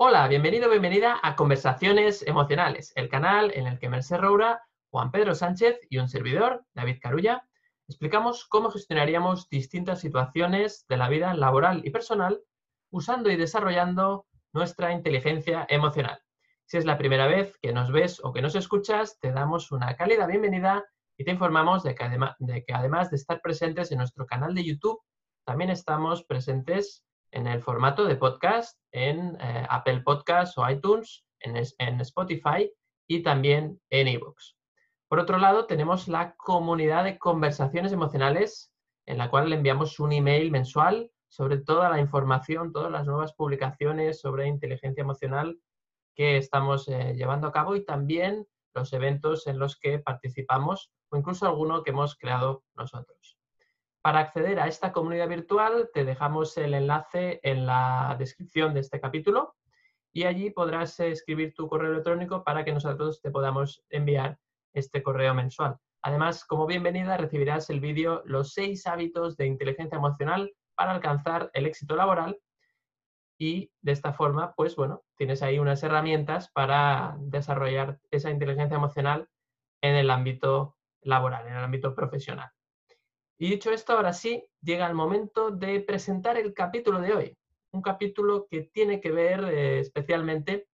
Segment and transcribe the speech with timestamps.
[0.00, 5.34] Hola, bienvenido, bienvenida a Conversaciones Emocionales, el canal en el que Merced Roura, Juan Pedro
[5.34, 7.48] Sánchez y un servidor, David Carulla,
[7.88, 12.40] explicamos cómo gestionaríamos distintas situaciones de la vida laboral y personal
[12.92, 16.20] usando y desarrollando nuestra inteligencia emocional.
[16.64, 19.96] Si es la primera vez que nos ves o que nos escuchas, te damos una
[19.96, 20.84] cálida bienvenida
[21.16, 25.00] y te informamos de que, además de estar presentes en nuestro canal de YouTube,
[25.44, 27.02] también estamos presentes
[27.32, 32.70] en el formato de podcast en eh, Apple Podcasts o iTunes, en, Spotify
[33.06, 34.56] y también en iVoox.
[35.08, 38.72] Por otro lado, tenemos la comunidad de conversaciones emocionales
[39.06, 43.32] en la cual le enviamos un email mensual sobre toda la información, todas las nuevas
[43.34, 45.58] publicaciones sobre inteligencia emocional
[46.14, 51.16] que estamos eh, llevando a cabo y también los eventos en los que participamos o
[51.16, 53.37] incluso alguno que hemos creado nosotros.
[54.02, 59.00] Para acceder a esta comunidad virtual te dejamos el enlace en la descripción de este
[59.00, 59.56] capítulo
[60.12, 64.38] y allí podrás escribir tu correo electrónico para que nosotros te podamos enviar
[64.72, 65.76] este correo mensual.
[66.02, 71.66] Además, como bienvenida recibirás el vídeo Los seis hábitos de inteligencia emocional para alcanzar el
[71.66, 72.38] éxito laboral
[73.36, 79.28] y de esta forma, pues bueno, tienes ahí unas herramientas para desarrollar esa inteligencia emocional
[79.80, 82.50] en el ámbito laboral, en el ámbito profesional.
[83.38, 87.38] Y dicho esto, ahora sí, llega el momento de presentar el capítulo de hoy.
[87.70, 90.66] Un capítulo que tiene que ver eh, especialmente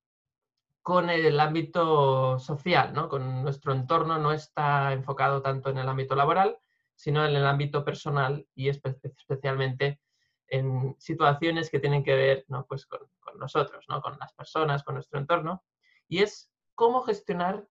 [0.80, 3.08] con el ámbito social, ¿no?
[3.10, 6.58] con nuestro entorno, no está enfocado tanto en el ámbito laboral,
[6.94, 10.00] sino en el ámbito personal y especialmente
[10.46, 12.66] en situaciones que tienen que ver ¿no?
[12.66, 14.00] pues con, con nosotros, ¿no?
[14.00, 15.62] con las personas, con nuestro entorno,
[16.08, 17.66] y es cómo gestionar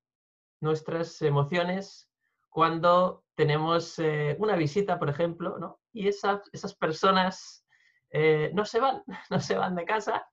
[0.59, 2.09] nuestras emociones
[2.49, 5.79] cuando tenemos eh, una visita, por ejemplo, ¿no?
[5.91, 7.65] y esas, esas personas
[8.11, 10.25] eh, no se van, no se van de casa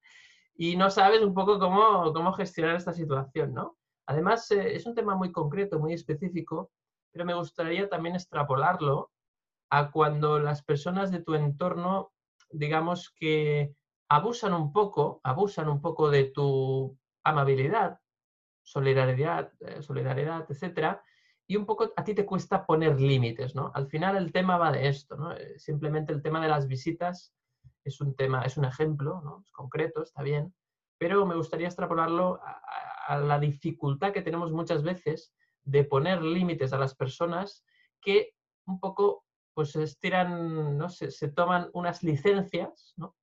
[0.54, 3.54] y no sabes un poco cómo, cómo gestionar esta situación.
[3.54, 3.76] ¿no?
[4.06, 6.70] Además, eh, es un tema muy concreto, muy específico,
[7.12, 9.10] pero me gustaría también extrapolarlo
[9.70, 12.12] a cuando las personas de tu entorno,
[12.50, 13.74] digamos que
[14.08, 18.00] abusan un poco, abusan un poco de tu amabilidad,
[18.62, 21.02] solidaridad, solidaridad, etcétera,
[21.50, 23.72] y un poco a ti te cuesta poner límites, ¿no?
[23.74, 25.32] Al final el tema va de esto, ¿no?
[25.32, 27.34] Eh, simplemente el tema de las visitas
[27.82, 29.42] es un tema, es un ejemplo, ¿no?
[29.44, 30.54] Es concreto, está bien,
[30.96, 32.38] pero me gustaría extrapolarlo
[33.08, 35.34] a, la dificultad que tenemos muchas veces
[35.64, 37.64] de poner límites a las personas
[38.00, 38.36] que
[38.66, 40.88] un poco pues se estiran, ¿no?
[40.88, 43.16] Se, se, toman unas licencias, ¿no?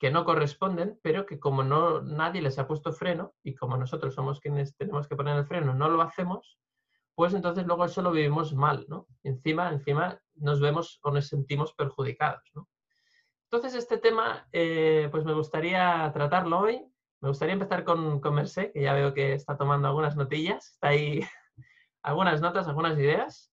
[0.00, 4.14] que no corresponden, pero que como no nadie les ha puesto freno y como nosotros
[4.14, 6.58] somos quienes tenemos que poner el freno, no lo hacemos,
[7.18, 9.08] pues entonces luego eso lo vivimos mal, ¿no?
[9.24, 12.68] Encima, encima nos vemos o nos sentimos perjudicados, ¿no?
[13.50, 16.80] Entonces este tema, eh, pues me gustaría tratarlo hoy.
[17.20, 21.18] Me gustaría empezar con, con que ya veo que está tomando algunas notillas, está ahí
[22.04, 23.52] algunas notas, algunas ideas.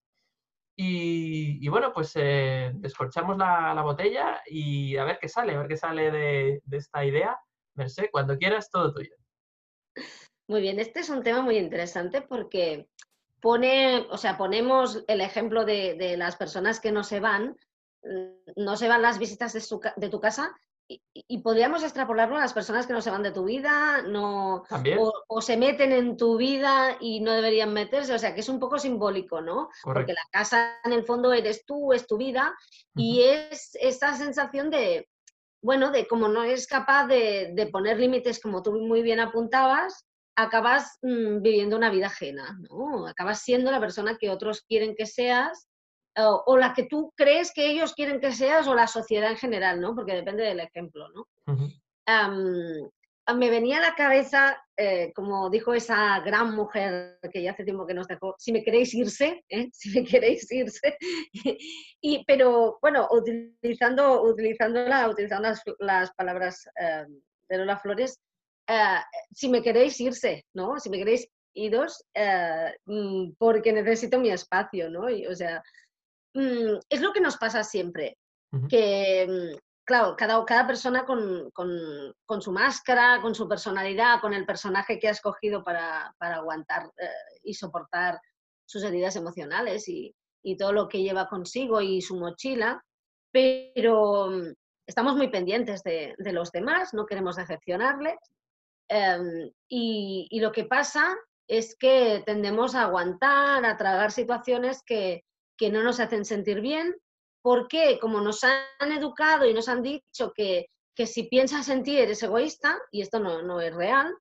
[0.76, 5.66] Y, bueno, pues eh, descorchamos la, la, botella y a ver qué sale, a ver
[5.66, 7.36] qué sale de, de esta idea.
[7.74, 9.16] Mercé, cuando quieras, todo tuyo.
[10.46, 12.88] Muy bien, este es un tema muy interesante porque
[13.46, 17.56] pone, o sea, ponemos el ejemplo de, las personas que no se van,
[18.02, 20.52] mm, no se van las visitas de, tu casa
[20.88, 24.64] y, podríamos extrapolarlo a las personas que no se van de tu vida, no,
[25.28, 28.58] o, se meten en tu vida y no deberían meterse, o sea, que es un
[28.58, 29.68] poco simbólico, ¿no?
[29.84, 32.52] Porque la casa en el fondo eres tú, es tu vida
[32.96, 35.08] y es esta sensación de,
[35.62, 40.04] bueno, de como no eres capaz de, de poner límites como tú muy bien apuntabas,
[40.36, 43.06] acabas mm, viviendo una vida ajena, ¿no?
[43.06, 45.68] Acabas siendo la persona que otros quieren que seas
[46.18, 49.80] o, la que tú crees que ellos quieren que seas o la sociedad en general,
[49.80, 49.94] ¿no?
[49.94, 51.26] Porque depende del ejemplo, ¿no?
[53.34, 57.84] me venía a la cabeza, eh, como dijo esa gran mujer que ya hace tiempo
[57.84, 59.68] que nos dejó, si me queréis irse, ¿eh?
[59.72, 60.96] si me queréis irse.
[62.00, 68.20] y, pero bueno, utilizando, utilizándola, utilizando las, las palabras em, de Lola Flores,
[68.68, 69.00] eh,
[69.32, 70.78] si me queréis irse, ¿no?
[70.78, 75.06] Si me queréis iros, eh, mm, porque necesito mi espacio, ¿no?
[75.06, 75.62] o sea,
[76.34, 78.18] mm, es lo que nos pasa siempre,
[78.68, 84.46] que, mm, claro, cada, cada persona con, con, su máscara, con su personalidad, con el
[84.46, 87.08] personaje que ha escogido para, para aguantar eh,
[87.42, 88.20] y soportar
[88.66, 92.82] sus heridas emocionales y, y todo lo que lleva consigo y su mochila,
[93.32, 94.30] pero
[94.86, 98.16] estamos muy pendientes de, de, los demás, no queremos decepcionarles
[98.88, 101.16] Em, y, lo que pasa
[101.48, 105.24] es que tendemos a aguantar, a tragar situaciones que,
[105.56, 106.94] que no nos hacen sentir bien,
[107.42, 111.98] porque como nos han educado y nos han dicho que, que si piensas en ti
[111.98, 114.16] eres egoísta, y esto no, no es real,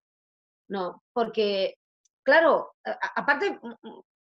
[0.68, 1.76] no, porque,
[2.24, 2.74] claro,
[3.16, 3.60] aparte,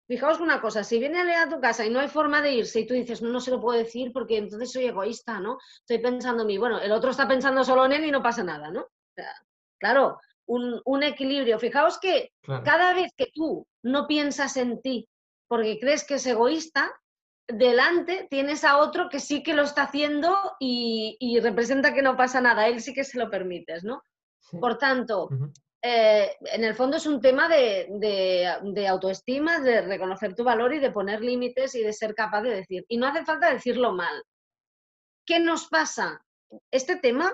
[0.08, 2.54] fijaos una cosa, si viene a leer a tu casa y no hay forma de
[2.54, 5.58] irse y tú dices, no, no se lo puedo decir porque entonces soy egoísta, ¿no?
[5.80, 8.44] Estoy pensando en mí, bueno, el otro está pensando solo en él y no pasa
[8.44, 8.88] nada, ¿no?
[9.84, 11.60] Claro, un, equilibrio.
[11.60, 12.32] Fijaos que
[12.64, 15.10] cada vez que tú no piensas en ti
[15.48, 16.90] porque crees que es egoísta,
[17.48, 22.40] delante tienes a otro que sí que lo está haciendo y, representa que no pasa
[22.40, 24.02] nada, él sí que se lo permites, ¿no?
[24.60, 25.30] Por tanto,
[25.82, 30.92] eh, en el fondo es un tema de, autoestima, de reconocer tu valor y de
[30.92, 32.86] poner límites y de ser capaz de decir.
[32.88, 34.24] Y no hace falta decirlo mal.
[35.26, 36.24] ¿Qué nos pasa?
[36.72, 37.34] Este tema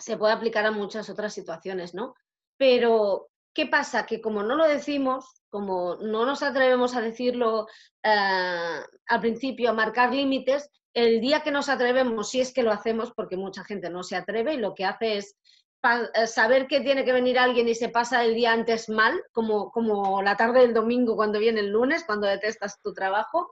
[0.00, 2.14] se puede aplicar a muchas otras situaciones, ¿no?
[2.56, 4.06] Pero, ¿qué pasa?
[4.06, 7.66] Que como no lo decimos, como no nos atrevemos a decirlo
[8.02, 12.72] eh, al principio, a marcar límites, el día que nos atrevemos, si es que lo
[12.72, 15.36] hacemos, porque mucha gente no se atreve y lo que hace es
[15.82, 19.70] eh, saber que tiene que venir alguien y se pasa el día antes mal, como,
[19.70, 23.50] como la tarde del domingo cuando viene el lunes, cuando detestas tu trabajo,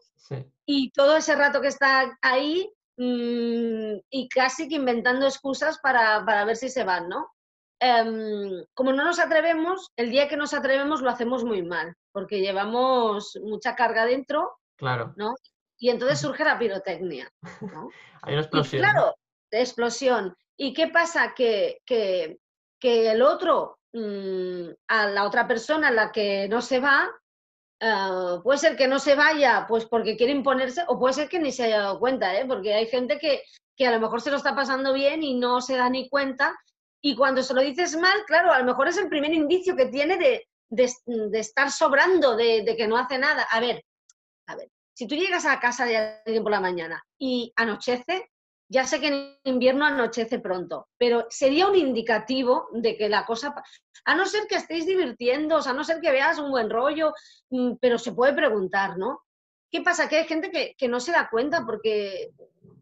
[0.67, 6.57] y todo ese rato que está ahí mm, y casi que inventando excusas para, ver
[6.57, 7.31] si se van, ¿no?
[7.81, 12.41] Em, como no nos atrevemos, el día que nos atrevemos lo hacemos muy mal, porque
[12.41, 15.15] llevamos mucha carga dentro, claro.
[15.17, 15.35] ¿no?
[15.79, 17.31] Y entonces surge la pirotecnia,
[17.61, 17.89] ¿no?
[18.23, 18.83] Hay una explosión.
[18.83, 19.15] claro,
[19.51, 20.37] de explosión.
[20.57, 21.35] ¿Y qué pasa?
[21.35, 22.37] Que, que,
[22.83, 27.09] el otro, mm, a la otra persona, a la que no se va,
[27.81, 31.39] ah, puede ser que no se vaya pues porque quiere imponerse o puede ser que
[31.39, 32.45] ni se haya dado cuenta, ¿eh?
[32.47, 33.43] porque hay gente que,
[33.77, 36.59] que a lo mejor se lo está pasando bien y no se da ni cuenta.
[37.01, 39.87] Y cuando se lo dices mal, claro, a lo mejor es el primer indicio que
[39.87, 43.45] tiene de, de, estar sobrando, de, de, que no hace nada.
[43.51, 43.85] A ver,
[44.49, 48.31] a ver, si tú llegas a casa de alguien por la mañana y anochece,
[48.69, 53.55] ya sé que en invierno anochece pronto, pero sería un indicativo de que la cosa,
[54.05, 57.15] a no ser que estéis divirtiendo, a no ser que veas un buen rollo,
[57.51, 59.23] mm, pero se puede preguntar, ¿no?
[59.71, 60.09] ¿Qué pasa?
[60.09, 62.31] Que hay gente que, que no se da cuenta porque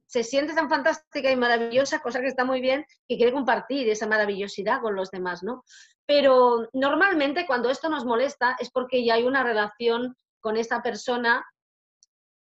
[0.06, 4.06] se siente tan fantástica y maravillosa, cosa que está muy bien, que quiere compartir esa
[4.06, 5.64] maravillosidad con los demás, ¿no?
[6.04, 11.44] Pero normalmente cuando esto nos molesta es porque ya hay una relación con esta persona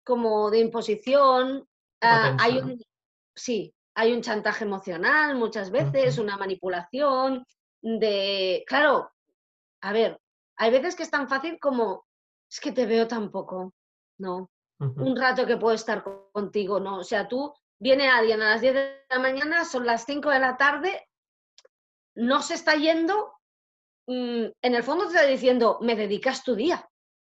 [0.05, 1.67] como de imposición,
[2.01, 2.81] ah, hay un,
[3.41, 7.45] sí, hay un chantaje emocional muchas veces, una manipulación
[7.81, 9.11] de, claro,
[9.81, 10.19] a ver,
[10.57, 12.05] hay veces que es tan fácil como,
[12.49, 13.73] es que te veo tan poco,
[14.19, 14.51] ¿no?
[14.79, 16.99] Un rato que puedo estar contigo, ¿no?
[16.99, 20.39] O sea, tú, viene alguien a las 10 de la mañana, son las 5 de
[20.39, 21.07] la tarde,
[22.15, 23.33] no se está yendo,
[24.07, 26.87] mm, en el fondo te está diciendo, me dedicas tu día,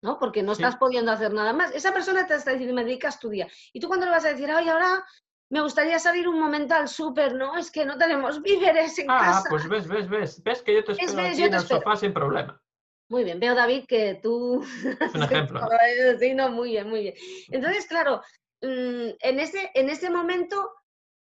[0.04, 0.20] ¿no?
[0.20, 1.72] Porque no estás pudiendo hacer nada más.
[1.74, 3.48] Esa persona te está diciendo, me dedicas tu día.
[3.74, 5.04] Y tú cuando le vas a decir, ay, ahora
[5.52, 7.58] me gustaría salir un momento al súper, ¿no?
[7.58, 9.40] Es que no tenemos víveres en ah, casa.
[9.40, 10.42] Ah, pues ves, ves, ves.
[10.44, 12.60] Ves que yo te espero aquí en el sofá sin problema.
[13.10, 14.64] Muy bien, veo David que tú...
[14.64, 15.62] Es un ejemplo.
[16.20, 17.16] sí, no, muy bien, muy bien.
[17.50, 18.22] Entonces, claro,
[18.62, 20.72] mm, en ese, en ese momento...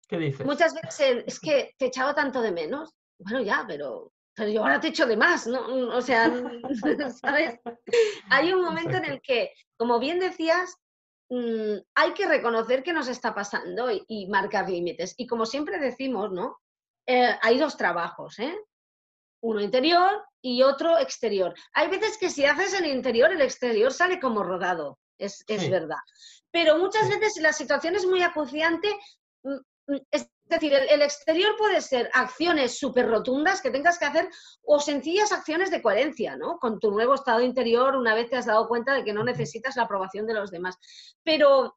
[0.06, 0.44] ¿Qué dices?
[0.44, 2.94] Muchas veces es que te he echado tanto de menos.
[3.18, 5.60] Bueno, ya, pero, pero yo ahora te echo de más, ¿no?
[5.96, 6.30] O sea,
[7.22, 7.58] ¿sabes?
[8.28, 10.76] Hay un momento en el que, como bien decías,
[11.30, 15.14] Mm, hay que reconocer que nos está pasando y, marcar límites.
[15.16, 16.58] Y como siempre decimos, ¿no?
[17.06, 18.56] Eh, hay dos trabajos, ¿eh?
[19.42, 21.54] Uno interior y otro exterior.
[21.74, 25.98] Hay veces que si haces el interior, el exterior sale como rodado, es, verdad.
[26.50, 28.88] Pero muchas veces si la situación es muy acuciante,
[29.42, 34.06] mm, mm, es es decir, el, exterior puede ser acciones súper rotundas que tengas que
[34.06, 34.30] hacer
[34.62, 36.58] o sencillas acciones de coherencia, ¿no?
[36.58, 39.76] Con tu nuevo estado interior una vez te has dado cuenta de que no necesitas
[39.76, 40.78] la aprobación de los demás.
[41.22, 41.76] Pero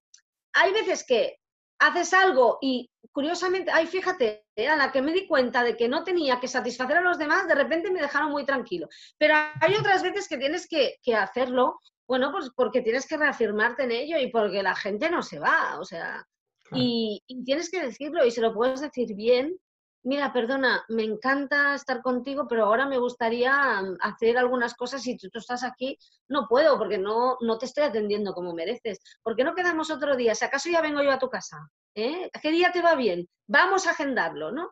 [0.54, 1.38] hay veces que
[1.80, 4.70] haces algo y curiosamente, ay, fíjate, ¿eh?
[4.70, 7.50] a la que me di cuenta de que no tenía que satisfacer a los demás,
[7.50, 8.88] de repente me dejaron muy tranquilo.
[9.18, 13.84] Pero hay otras veces que tienes que, que hacerlo, bueno, pues porque tienes que reafirmarte
[13.84, 16.26] en ello y porque la gente no se va, o sea,
[16.74, 19.58] y, tienes que decirlo y se lo puedes decir bien.
[20.04, 25.16] Mira, perdona, me encanta estar contigo, pero ahora me gustaría mm, hacer algunas cosas y
[25.16, 25.98] tú, tú estás aquí.
[26.28, 29.00] No puedo porque no, no te estoy atendiendo como mereces.
[29.22, 30.34] ¿Por qué no quedamos otro día?
[30.34, 31.70] Si acaso ya vengo yo a tu casa.
[31.96, 32.30] ¿eh?
[32.42, 33.28] ¿Qué día te va bien?
[33.48, 34.72] Vamos a agendarlo, ¿no?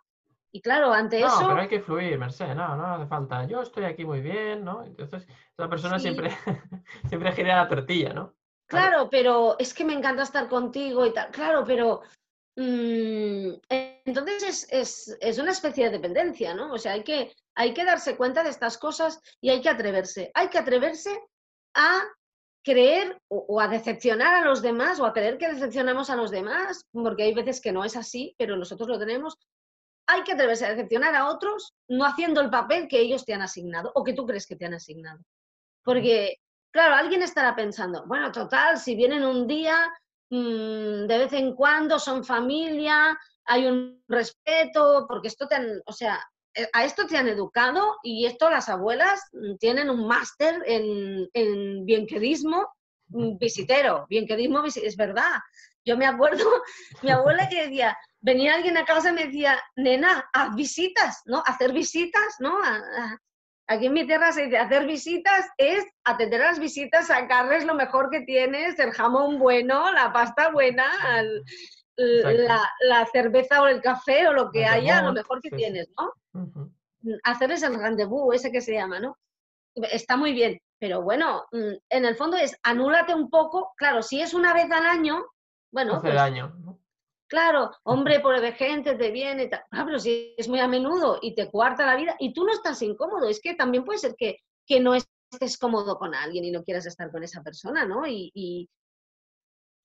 [0.51, 1.41] Y claro, ante eso...
[1.41, 3.45] No, pero hay que fluir, Mercedes, no, no hace falta.
[3.45, 4.83] Yo estoy aquí muy bien, ¿no?
[4.83, 6.31] Entonces, esa persona siempre,
[7.07, 8.33] siempre gira la tortilla, ¿no?
[8.69, 11.31] Claro, pero es que me encanta estar contigo y tal.
[11.31, 12.01] Claro, pero
[12.55, 13.53] mm,
[14.05, 16.71] entonces es, una especie de dependencia, ¿no?
[16.71, 20.29] O sea, hay que, hay que darse cuenta de estas cosas y hay que atreverse.
[20.35, 21.19] Hay que atreverse
[21.73, 22.03] a
[22.63, 26.85] creer o, a decepcionar a los demás o a creer que decepcionamos a los demás,
[26.91, 29.35] porque hay veces que no es así, pero nosotros lo tenemos,
[30.05, 33.41] hay que atreverse a decepcionar a otros no haciendo el papel que ellos te han
[33.41, 35.21] asignado o que tú crees que te han asignado.
[35.83, 36.37] Porque,
[36.71, 39.91] claro, alguien estará pensando, bueno, total, si vienen un día,
[40.29, 45.91] mm, de vez en cuando son familia, hay un respeto, porque esto te han, o
[45.91, 46.19] sea,
[46.55, 49.21] eh, a esto te han educado y esto las abuelas
[49.59, 52.67] tienen un máster en, en bienquedismo
[53.07, 55.39] mm, visitero, bienquedismo es verdad.
[55.85, 56.43] Yo me acuerdo,
[57.01, 61.41] mi abuela que decía, venía alguien a casa y me decía, nena, haz visitas, ¿no?
[61.45, 62.57] Hacer visitas, ¿no?
[63.71, 67.75] Aquí en mi tierra se dice, hacer visitas es atender a las visitas, sacarles lo
[67.75, 70.89] mejor que tienes, el jamón bueno, la pasta buena,
[71.95, 76.11] la, cerveza o el café o lo que haya, lo mejor que tienes, ¿no?
[77.23, 79.15] Hacerles el rendezvous, ese que se llama, ¿no?
[79.75, 84.19] Está muy bien, pero bueno, mm, en el fondo es anúlate un poco, claro, si
[84.19, 85.23] es una vez al año,
[85.71, 85.93] bueno.
[85.93, 86.79] Hace pues, daño, ¿no?
[87.29, 88.21] Claro, hombre,
[88.57, 89.61] gente te viene, tal.
[89.69, 92.51] Ah, pero si es muy a menudo y te cuarta la vida y tú no
[92.51, 96.51] estás incómodo, es que también puede ser que, que no estés cómodo con alguien y
[96.51, 98.07] no quieras estar con esa persona, ¿no?
[98.07, 98.67] Y,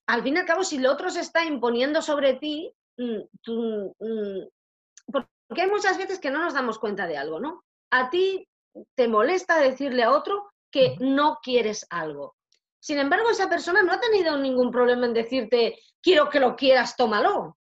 [0.06, 3.94] al fin y al cabo, si el otro se está imponiendo sobre ti, mm, tú,
[3.98, 7.62] mm, porque hay muchas veces que no nos damos cuenta de algo, ¿no?
[7.90, 8.48] A ti
[8.96, 12.36] te molesta decirle a otro que no quieres algo.
[12.84, 16.96] Sin embargo, esa persona no ha tenido ningún problema en decirte, quiero que lo quieras,
[16.96, 17.56] tómalo.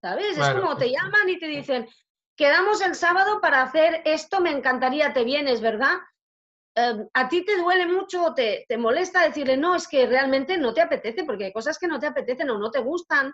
[0.00, 0.36] ¿Sabes?
[0.36, 1.88] es como te llaman y te dicen,
[2.36, 5.94] quedamos el sábado para hacer esto, me encantaría, te vienes, ¿verdad?
[6.74, 10.58] Em, a ti te duele mucho o te, te, molesta decirle, no, es que realmente
[10.58, 13.32] no te apetece, porque hay cosas que no te apetecen o no te gustan.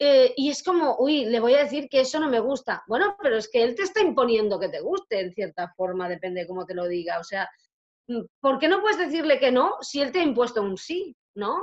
[0.00, 2.82] Eh, y es como, uy, le voy a decir que eso no me gusta.
[2.88, 6.40] Bueno, pero es que él te está imponiendo que te guste, en cierta forma, depende
[6.40, 7.20] de cómo te lo diga.
[7.20, 7.48] O sea,
[8.40, 11.56] ¿por qué no puedes decirle que no si él te ha impuesto un sí, ¿no?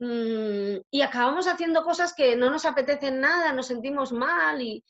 [0.00, 4.82] Mm, y acabamos haciendo cosas que no nos apetecen nada, nos sentimos mal y,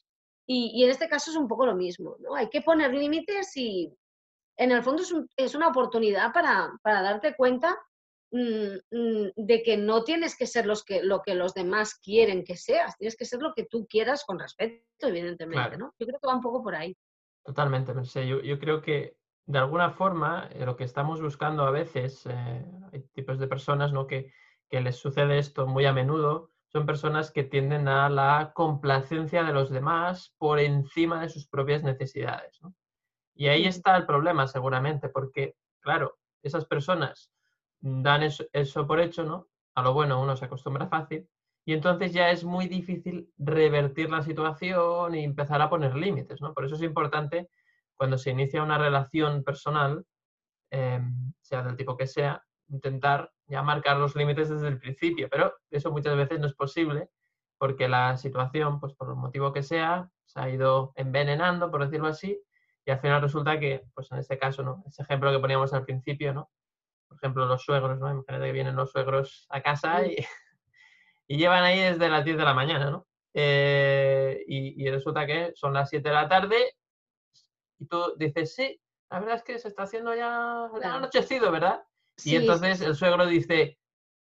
[0.47, 2.35] en este caso es un poco lo mismo, ¿no?
[2.35, 3.93] Hay que poner límites y
[4.57, 5.03] en el fondo
[5.37, 7.77] es, una oportunidad para, darte cuenta
[8.33, 12.57] mm, de que no tienes que ser los que, lo que los demás quieren que
[12.57, 15.95] seas, tienes que ser lo que tú quieras con respeto, evidentemente, ¿no?
[15.99, 16.97] Yo creo que va un poco por ahí.
[17.45, 17.93] Totalmente,
[18.27, 19.17] Yo, yo creo que
[19.47, 23.93] de alguna forma, eh, lo que estamos buscando a veces, eh, hay tipos de personas
[23.93, 24.07] ¿no?
[24.07, 24.33] que,
[24.71, 29.69] les sucede esto muy a menudo, son personas que tienden a la complacencia de los
[29.69, 32.61] demás por encima de sus propias necesidades.
[33.35, 37.33] Y ahí está el problema seguramente, porque, claro, esas personas
[37.81, 39.49] dan eso, eso, por hecho, ¿no?
[39.75, 41.29] A lo bueno uno se acostumbra fácil,
[41.65, 46.55] y entonces ya es muy difícil revertir la situación y empezar a poner límites, ¿no?
[46.55, 47.49] Por eso es importante
[48.01, 50.07] cuando se inicia una relación personal,
[50.71, 55.53] em, sea del tipo que sea, intentar ya marcar los límites desde el principio, pero
[55.71, 57.11] eso muchas veces no es posible
[57.59, 62.09] porque la situación, pues por el motivo que sea, se ha ido envenenando, por decirlo
[62.09, 62.43] así,
[62.87, 64.83] y al final resulta que, pues en este caso, ¿no?
[64.87, 66.51] Ese ejemplo que poníamos al principio, ¿no?
[67.07, 68.11] Por ejemplo, los suegros, ¿no?
[68.11, 70.17] Imagínate que vienen los suegros a casa y,
[71.29, 73.07] y llevan ahí desde las 10 de la mañana, ¿no?
[73.35, 76.75] Eh, y, y, resulta que son las 7 de la tarde
[77.81, 81.83] y tú dices, sí, la verdad es que se está haciendo ya anochecido, ¿verdad?
[82.23, 83.79] y entonces el suegro dice,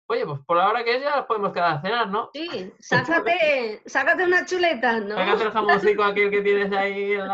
[0.06, 2.30] oye, pues por la hora que es ya podemos quedar a cenar, ¿no?
[2.32, 5.16] Sí, sácate, sácate una chuleta, ¿no?
[5.16, 7.16] Sácate el jamoncito aquel que tienes ahí.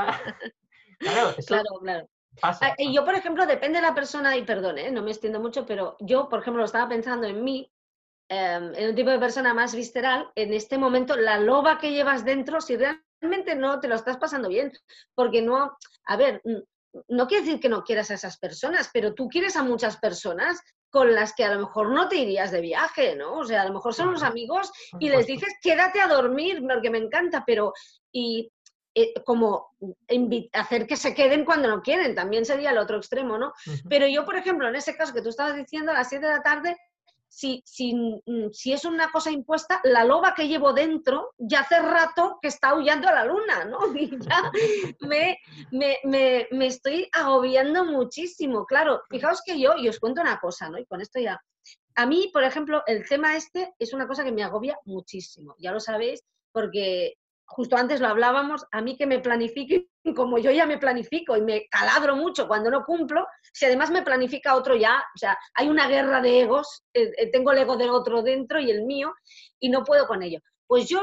[0.99, 2.09] Claro, claro, claro.
[2.43, 4.91] Ah, y yo, por ejemplo, depende de la persona, y perdón, ¿eh?
[4.91, 7.71] no me extiendo mucho, pero yo, por ejemplo, estaba pensando en mí,
[8.29, 12.25] em, en un tipo de persona más visceral, en este momento, la loba que llevas
[12.25, 14.73] dentro, si realmente no te lo estás pasando bien,
[15.15, 16.43] porque no, a ver,
[17.09, 20.61] no quiere decir que no quieras a esas personas, pero tú quieres a muchas personas
[20.91, 23.39] con las que a lo mejor no te irías de viaje, ¿no?
[23.39, 26.91] O sea, a lo mejor son los amigos y les dices, quédate a dormir, porque
[26.91, 27.73] me encanta, pero
[28.13, 28.51] y
[28.95, 29.77] eh, como
[30.53, 33.53] hacer que se queden cuando no quieren, también sería el otro extremo, ¿no?
[33.91, 36.33] Pero yo, por ejemplo, en ese caso que tú estabas diciendo, a las 7 de
[36.33, 36.77] la tarde,
[37.37, 41.79] si, si, mm, si, es una cosa impuesta, la loba que llevo dentro ya hace
[41.81, 43.79] rato que está huyendo a la luna, ¿no?
[43.95, 44.51] Y ya
[45.01, 45.39] me,
[45.71, 48.65] me, me, me, estoy agobiando muchísimo.
[48.65, 50.79] Claro, fijaos que yo, y os cuento una cosa, ¿no?
[50.79, 51.39] Y con esto ya.
[51.95, 55.73] A mí, por ejemplo, el tema este es una cosa que me agobia muchísimo, ya
[55.73, 60.67] lo sabéis, porque justo antes lo hablábamos, a mí que me planifique, como yo ya
[60.67, 65.05] me planifico y me caladro mucho cuando no cumplo, si además me planifica otro ya,
[65.15, 68.61] o sea, hay una guerra de egos, eh, eh, tengo el ego de otro dentro
[68.61, 69.15] y el mío,
[69.59, 70.41] y no puedo con ello.
[70.67, 71.01] Pues yo,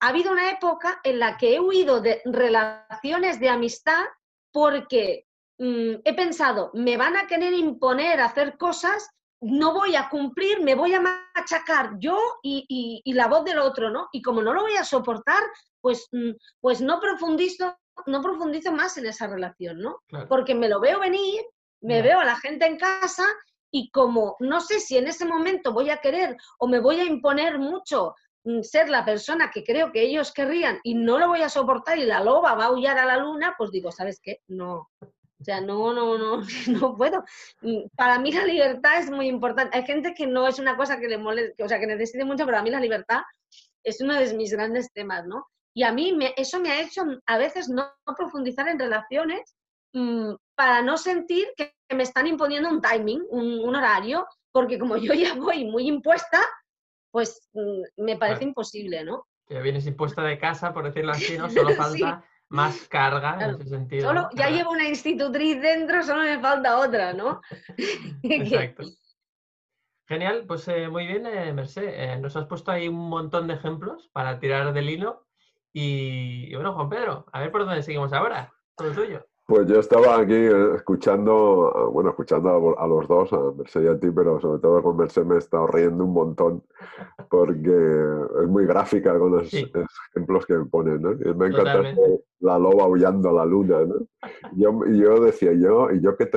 [0.00, 4.04] ha habido una época en la que he huido de relaciones de amistad
[4.52, 5.26] porque
[5.58, 9.08] mm, he pensado, me van a querer imponer hacer cosas
[9.40, 14.08] no voy a cumplir, me voy a machacar yo y, la voz del otro, ¿no?
[14.12, 15.42] Y como no lo voy a soportar,
[15.80, 17.76] pues, mm, pues no profundizo,
[18.06, 20.02] no profundizo más en esa relación, ¿no?
[20.28, 21.42] Porque me lo veo venir,
[21.80, 23.24] me veo a la gente en casa
[23.70, 27.04] y como no sé si en ese momento voy a querer o me voy a
[27.04, 28.14] imponer mucho
[28.44, 31.98] mm, ser la persona que creo que ellos querrían y no lo voy a soportar
[31.98, 34.40] y la loba va a aullar a la luna, pues digo, ¿sabes qué?
[34.48, 34.90] No,
[35.46, 37.24] sea, no, no, no, no puedo.
[37.62, 39.76] Mm, para mí la libertad es muy importante.
[39.76, 42.44] Hay gente que no es una cosa que le moleste, o sea, que necesite mucho,
[42.44, 43.22] pero a mí la libertad
[43.84, 45.46] es uno de mis grandes temas, ¿no?
[45.74, 49.56] Y a mí me, eso me ha hecho a veces no profundizar en relaciones
[49.92, 55.14] mm, para no sentir que me están imponiendo un timing, un, horario, porque como yo
[55.14, 56.40] ya voy muy impuesta,
[57.12, 59.26] pues mm, me parece imposible, ¿no?
[59.48, 61.48] Ya vienes impuesta de casa, por decirlo así, ¿no?
[61.50, 64.08] Solo falta más carga en ese sentido.
[64.08, 67.40] Solo, Ya llevo una institutriz dentro, solo me falta otra, ¿no?
[68.22, 68.84] Exacto.
[70.08, 71.82] Genial, pues eh, muy bien, eh, Merced.
[71.82, 75.26] Eh, nos has puesto ahí un montón de ejemplos para tirar del hilo.
[75.72, 78.52] Y, y, bueno, Juan Pedro, a ver por dónde seguimos ahora.
[78.76, 79.26] Todo tuyo.
[79.46, 83.86] Pues yo estaba aquí eh, escuchando, ah, bueno, escuchando a, los dos, a Merced y
[83.86, 86.64] a ti, pero sobre todo con Merced me he estado riendo un montón
[87.30, 87.70] porque
[88.42, 91.12] es muy gráfica con los ejemplos que me ponen, ¿no?
[91.12, 91.84] Y me encanta
[92.40, 93.94] la loba aullando a la luna, ¿no?
[94.56, 96.28] Yo, yo decía, yo, y yo que,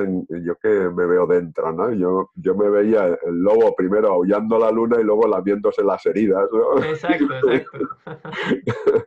[0.44, 1.92] yo que me veo dentro, ¿no?
[1.92, 6.06] Yo, yo me veía el lobo primero aullando a la luna y luego lamiéndose las
[6.06, 6.84] heridas, ¿no?
[6.84, 7.88] Exacto, exacto.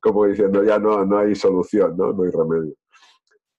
[0.00, 2.12] Como diciendo, ya no, no hay solución, ¿no?
[2.12, 2.74] No hay remedio.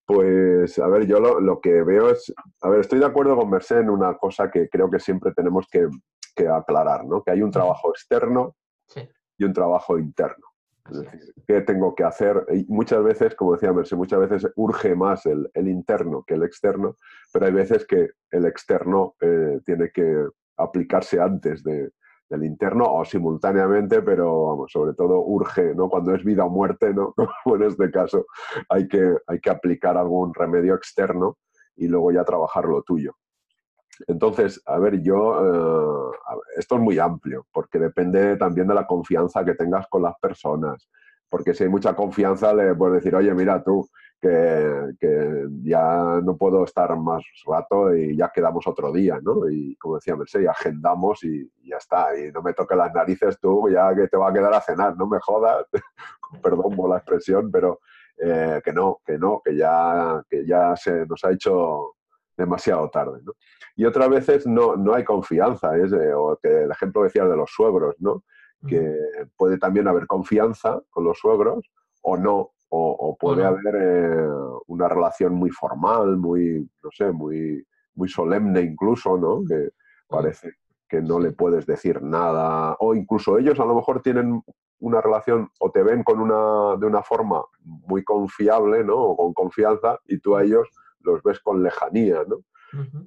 [0.06, 2.32] Pues, a ver, yo lo, que veo es,
[2.62, 5.68] a ver, estoy de acuerdo con Merced en una cosa que creo que siempre tenemos
[5.70, 5.88] que,
[6.48, 7.24] aclarar, ¿no?
[7.24, 8.56] Que hay un trabajo externo
[9.38, 10.46] y un trabajo interno.
[10.92, 12.46] Es decir, ¿qué tengo que hacer?
[12.52, 16.98] Y muchas veces, como decía Merced, muchas veces urge más el, interno que el externo,
[17.32, 21.90] pero hay veces que el externo eh, tiene que aplicarse antes de,
[22.30, 25.90] del interno o simultáneamente, pero sobre todo urge, ¿no?
[25.90, 27.14] Cuando es vida o muerte, ¿no?
[27.44, 28.26] Como en este caso,
[28.70, 31.38] hay que, hay que aplicar algún remedio externo
[31.76, 33.14] y luego ya trabajar lo tuyo.
[34.08, 36.18] Entonces, a ver, yo, eh,
[36.58, 40.90] esto es muy amplio, porque depende también de la confianza que tengas con las personas,
[41.30, 43.88] porque si hay mucha confianza le puedes decir, oye, mira tú,
[44.22, 49.50] que, ya no puedo estar más rato y ya quedamos otro día, ¿no?
[49.50, 52.18] Y como decía Mercedes, agendamos y, ya está.
[52.18, 54.96] Y no me toques las narices tú, ya que te va a quedar a cenar,
[54.98, 55.66] no me jodas,
[56.44, 57.80] perdón por la expresión, pero
[58.18, 61.96] eh, que no, que no, que ya, que ya se nos ha hecho
[62.38, 63.34] demasiado tarde, ¿no?
[63.76, 65.72] Y otras veces no, no hay confianza,
[66.16, 68.24] o que el ejemplo decía de los suegros, ¿no?
[68.68, 68.98] Que
[69.38, 71.70] puede también haber confianza con los suegros
[72.02, 74.28] o no, o, puede haber eh,
[74.68, 79.44] una relación muy formal, muy, no sé, muy, muy solemne incluso, ¿no?
[79.48, 79.70] Que
[80.08, 80.54] parece
[80.88, 82.76] que no le puedes decir nada.
[82.80, 84.42] O incluso ellos a lo mejor tienen
[84.80, 88.96] una relación o te ven con una, de una forma muy confiable, ¿no?
[88.96, 90.68] O con confianza y tú a ellos
[91.00, 92.38] los ves con lejanía, ¿no?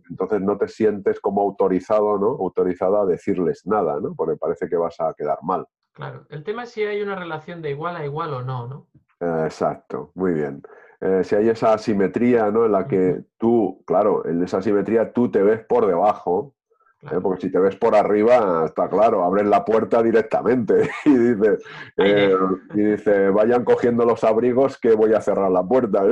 [0.09, 2.29] Entonces no te sientes como autorizado, ¿no?
[2.29, 4.15] Autorizada a decirles nada, ¿no?
[4.15, 5.67] Porque parece que vas a quedar mal.
[5.93, 6.25] Claro.
[6.31, 8.87] El tema es si hay una relación de igual a igual o no, ¿no?
[9.21, 10.63] Eh, exacto, muy bien.
[11.01, 12.67] Eh, si hay esa asimetría, ¿no?
[12.67, 16.55] En la que tú, claro, en esa asimetría tú te ves por debajo,
[17.03, 17.19] ¿eh?
[17.23, 21.65] porque si te ves por arriba, está claro, abres la puerta directamente y dices,
[22.75, 26.03] y dice, vayan cogiendo los abrigos que voy a cerrar la puerta,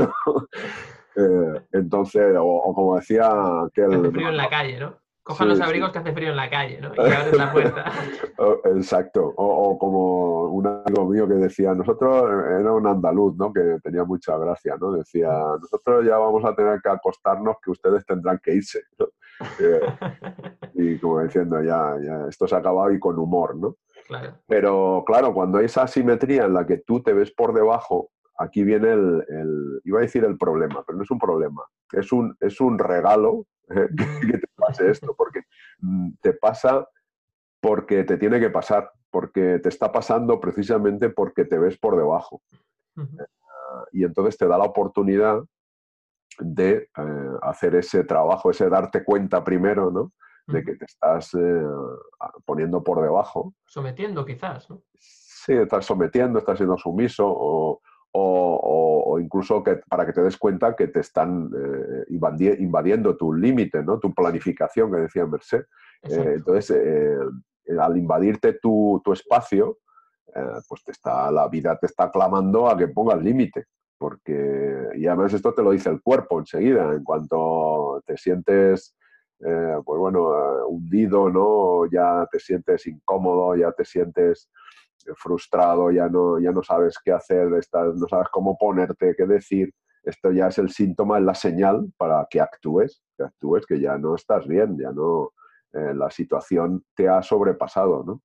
[1.73, 3.33] entonces, o, como decía
[3.73, 4.13] que el...
[4.13, 5.06] frío en la calle, ¿no?
[5.27, 6.93] Cojan los abrigos que hace frío en la calle, ¿no?
[6.93, 7.85] Y que abres la puerta.
[8.39, 9.33] Oh, exacto.
[9.37, 13.53] O, como un amigo mío que decía, nosotros, era un andaluz, ¿no?
[13.53, 14.93] Que tenía mucha gracia, ¿no?
[14.93, 18.83] Decía, nosotros ya vamos a tener que acostarnos que ustedes tendrán que irse,
[19.59, 19.81] eh,
[20.75, 23.77] y como diciendo, ya, ya, esto se ha acabado y con humor, ¿no?
[24.07, 24.35] Claro.
[24.47, 28.63] Pero claro, cuando hay esa asimetría en la que tú te ves por debajo, aquí
[28.63, 31.63] viene el, el, iba a decir el problema, pero no es un problema,
[31.93, 33.47] es un, es un regalo.
[34.31, 35.43] que te pase esto, porque
[35.81, 36.87] mm, te pasa
[37.61, 42.43] porque te tiene que pasar, porque te está pasando precisamente porque te ves por debajo.
[43.93, 45.43] y entonces te da la oportunidad
[46.39, 50.13] de eh, hacer ese trabajo, ese darte cuenta primero, ¿no?
[50.47, 51.65] De que te estás eh,
[52.45, 53.53] poniendo por debajo.
[53.65, 54.83] Sometiendo quizás, ¿no?
[54.97, 57.81] Sí, estás sometiendo, estás siendo sumiso o,
[58.19, 62.05] o, incluso que, para que te des cuenta que te están eh,
[62.59, 63.99] invadiendo tu límite, ¿no?
[63.99, 65.65] tu planificación, que decía Merced.
[66.03, 67.19] Eh, entonces, eh,
[67.79, 69.79] al invadirte tu, espacio,
[70.69, 73.67] pues te está, la vida te está clamando a que pongas límite.
[73.99, 78.95] Porque, y además esto te lo dice el cuerpo enseguida, en cuanto te sientes,
[79.39, 81.87] pues bueno, hundido, ¿no?
[81.91, 84.51] Ya te sientes incómodo, ya te sientes
[85.15, 89.73] frustrado, ya no, ya no sabes qué hacer, estás, no sabes cómo ponerte, qué decir,
[90.03, 93.99] esto ya es el síntoma, es la señal para que actúes, que actúes, que ya
[93.99, 95.33] no estás bien, ya no,
[95.73, 98.23] eh, la situación te ha sobrepasado, ¿no?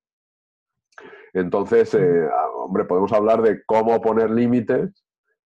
[1.32, 5.04] Entonces, eh, ah, hombre, podemos hablar de cómo poner límites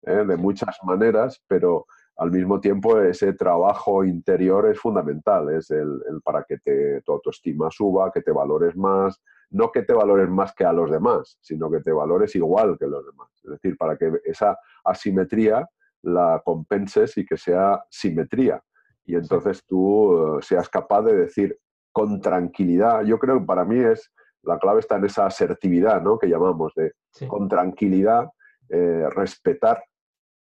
[0.04, 0.24] ¿eh?
[0.26, 1.86] de muchas maneras, pero
[2.17, 7.69] al mismo tiempo ese trabajo interior es fundamental, es el, para que te, tu autoestima
[7.71, 11.69] suba, que te valores más, no que te valores más que a los demás, sino
[11.71, 13.30] que te valores igual que los demás.
[13.43, 15.67] Es decir, para que esa asimetría
[16.04, 18.62] la compenses y que sea simetría.
[19.06, 21.58] Y entonces tú eh, seas capaz de decir
[21.91, 24.12] con tranquilidad, yo creo que para mí es,
[24.43, 26.17] la clave está en esa asertividad, ¿no?
[26.17, 26.93] Que llamamos de
[27.28, 28.30] con tranquilidad
[28.69, 29.84] eh, respetar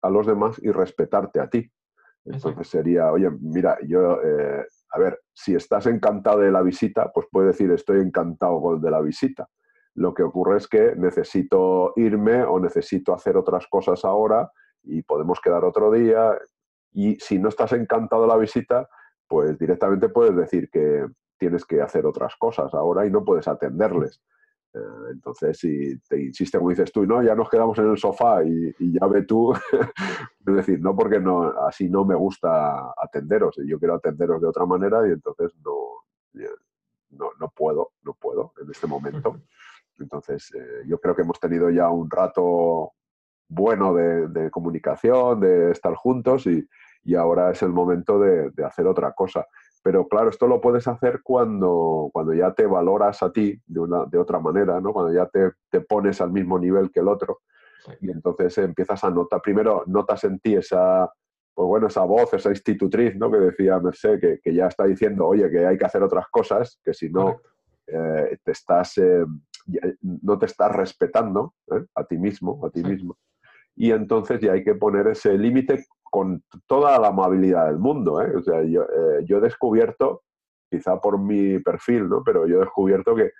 [0.05, 1.71] a los demás y respetarte a ti.
[2.27, 7.27] Entonces sería, oye, mira, yo, eh, a ver, si estás encantado de la visita, pues
[7.31, 9.49] puedes decir, estoy encantado de la visita.
[9.95, 14.51] Lo que ocurre es que necesito irme o necesito hacer otras cosas ahora
[14.83, 16.37] y podemos quedar otro día.
[16.93, 18.88] Y si no estás encantado de la visita,
[19.27, 21.07] pues directamente puedes decir que
[21.38, 24.21] tienes que hacer otras cosas ahora y no puedes atenderles.
[24.75, 28.43] Eh, entonces, si te insiste, como dices tú, no, ya nos quedamos en el sofá
[28.45, 29.53] y, ya ve tú,
[30.47, 34.67] es decir, no porque no, así no me gusta atenderos, yo quiero atenderos de otra
[34.67, 36.05] manera y entonces no,
[37.11, 39.41] no, no puedo, no puedo en este momento.
[39.99, 42.93] Entonces, eh, yo creo que hemos tenido ya un rato
[43.49, 46.67] bueno de, comunicación, de estar juntos y,
[47.17, 49.47] ahora es el momento de, hacer otra cosa.
[49.85, 54.07] Pero claro, esto lo puedes hacer cuando, cuando ya te valoras a ti de, una,
[54.07, 54.94] de otra manera, ¿no?
[54.94, 57.42] cuando ya te, te, pones al mismo nivel que el otro.
[58.01, 61.12] Y entonces empiezas a notar, primero notas en ti esa,
[61.53, 63.31] pues bueno, esa voz, esa institutriz, ¿no?
[63.31, 66.81] Que decía Merced, que, que ya está diciendo, oye, que hay que hacer otras cosas,
[66.83, 67.42] que si no,
[67.87, 69.27] eh, te estás, eh,
[70.01, 71.85] no te estás respetando ¿eh?
[71.94, 73.18] a ti mismo, a ti mismo
[73.77, 78.22] y entonces ya hay que poner ese límite con toda la amabilidad del mundo.
[78.22, 78.37] ¿eh?
[78.37, 80.22] O sea, yo, eh, yo, he descubierto,
[80.70, 82.22] quizá por mi perfil, ¿no?
[82.24, 83.33] pero yo he descubierto que,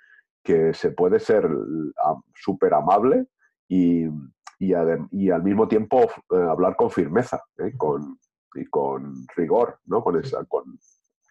[0.43, 1.49] que se puede ser
[2.33, 3.27] súper amable
[3.69, 4.07] y,
[4.59, 4.73] y,
[5.11, 7.41] y, al mismo tiempo eh, hablar con firmeza
[7.77, 8.19] con,
[8.55, 10.03] y con rigor, ¿no?
[10.03, 10.43] con esa...
[10.43, 10.77] Con,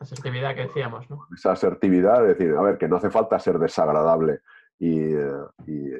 [0.00, 1.26] asertividad que decíamos, ¿no?
[1.36, 4.40] Esa asertividad, de decir, a ver, que no hace falta ser desagradable
[4.84, 5.14] y,
[5.66, 5.92] y,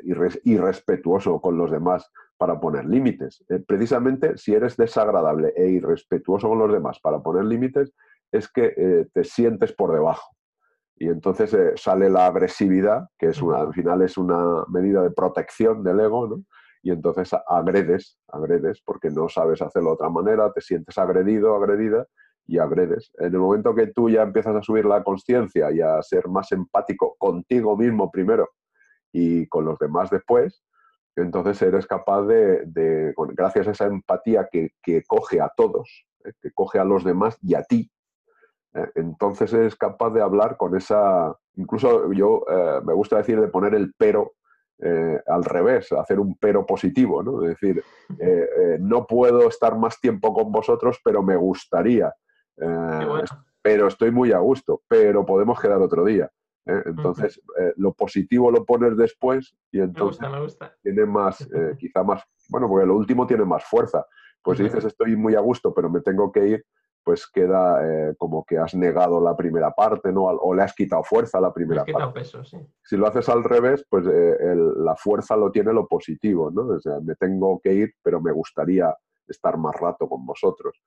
[0.45, 3.43] y respetuoso con los demás para poner límites.
[3.49, 7.95] Eh, precisamente si eres desagradable e irrespetuoso con los demás para poner límites,
[8.31, 10.37] es que eh, te sientes por debajo.
[10.97, 15.11] Y entonces eh, sale la agresividad, que es una, al final es una medida de
[15.11, 16.45] protección del ego, ¿no?
[16.83, 22.07] y entonces agredes, agredes, porque no sabes hacerlo de otra manera, te sientes agredido, agredida,
[22.47, 23.11] y agredes.
[23.17, 26.53] En el momento que tú ya empiezas a subir la conciencia y a ser más
[26.53, 28.51] empático contigo mismo primero
[29.15, 30.65] y con los demás después,
[31.15, 34.73] entonces eres capaz de, gracias a esa empatía que,
[35.07, 36.33] coge a todos, ¿eh?
[36.43, 37.89] que coge a los demás y a ti,
[38.75, 38.91] ¿eh?
[38.97, 43.75] entonces eres capaz de hablar con esa, incluso yo eh, me gusta decir de poner
[43.77, 44.33] el pero
[45.29, 47.43] al revés, hacer un pero positivo, ¿no?
[47.45, 47.83] Es decir,
[48.81, 52.13] no puedo estar más tiempo con vosotros, pero me gustaría,
[53.63, 56.29] pero estoy muy a gusto, pero podemos quedar otro día.
[56.67, 56.83] ¿Eh?
[56.87, 60.27] Entonces, eh, lo positivo lo pones después y entonces
[60.83, 64.07] tiene más, eh, quizá más, bueno, porque lo último tiene más fuerza.
[64.43, 66.67] Pues si dices estoy muy a gusto, pero me tengo que ir,
[67.03, 70.25] pues queda como que has negado la primera parte, ¿no?
[70.25, 72.21] O le has quitado fuerza a la primera parte.
[72.21, 72.59] Peso, sí.
[72.83, 76.63] Si lo haces al revés, pues la fuerza lo tiene lo positivo, ¿no?
[76.75, 78.95] O sea, me tengo que ir, pero me gustaría
[79.27, 80.79] estar más rato con vosotros.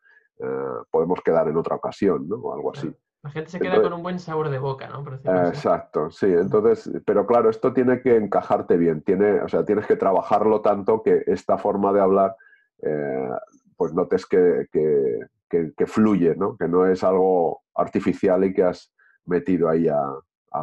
[0.92, 2.36] podemos quedar en otra ocasión, ¿no?
[2.36, 2.96] O algo así.
[3.28, 5.04] La gente se queda con un buen sabor de boca, ¿no?
[5.50, 6.28] exacto, sí.
[6.28, 9.02] Entonces, pero claro, esto tiene que encajarte bien.
[9.02, 12.38] Tiene, o sea, tienes que trabajarlo tanto que esta forma de hablar,
[12.82, 13.30] eh,
[13.76, 16.56] pues notes que, que, fluye, ¿no?
[16.56, 18.94] Que no es algo artificial y que has
[19.26, 20.10] metido ahí a,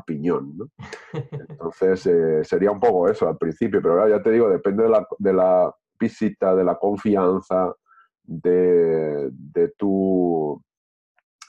[0.07, 0.71] piñón, ¿no?
[1.51, 5.07] Entonces, eh, sería un poco eso al principio, pero ya te digo, depende de la,
[5.19, 7.75] de la visita, de la confianza,
[8.23, 10.65] de, de tu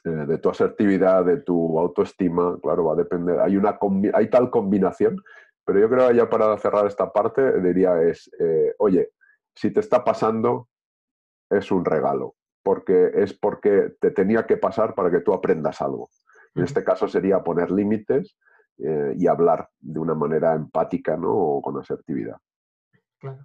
[0.06, 3.39] eh, de tu asertividad, de tu autoestima, claro, va a depender.
[3.39, 3.80] Hay, una
[4.13, 5.20] hay tal combinación,
[5.65, 9.10] pero yo creo que ya para cerrar esta parte diría es, eh, oye,
[9.56, 10.70] si te está pasando,
[11.50, 16.12] es un regalo, porque es porque te tenía que pasar para que tú aprendas algo.
[16.54, 18.38] En este caso sería poner límites
[18.78, 21.34] eh, y hablar de una manera empática ¿no?
[21.34, 22.38] o con asertividad.
[23.20, 23.44] Claro.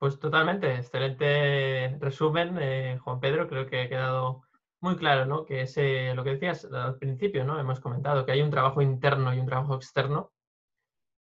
[0.00, 4.42] Pues totalmente, excelente resumen, Juan Pedro, creo que ha quedado
[4.82, 5.44] muy claro, ¿no?
[5.44, 5.76] Que es
[6.14, 7.58] lo que decías al principio, ¿no?
[7.58, 10.32] Hemos comentado que hay un trabajo interno y un trabajo externo.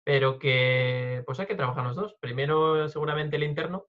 [0.05, 2.15] pero que pues hay que trabajar los dos.
[2.21, 3.87] Primero seguramente el interno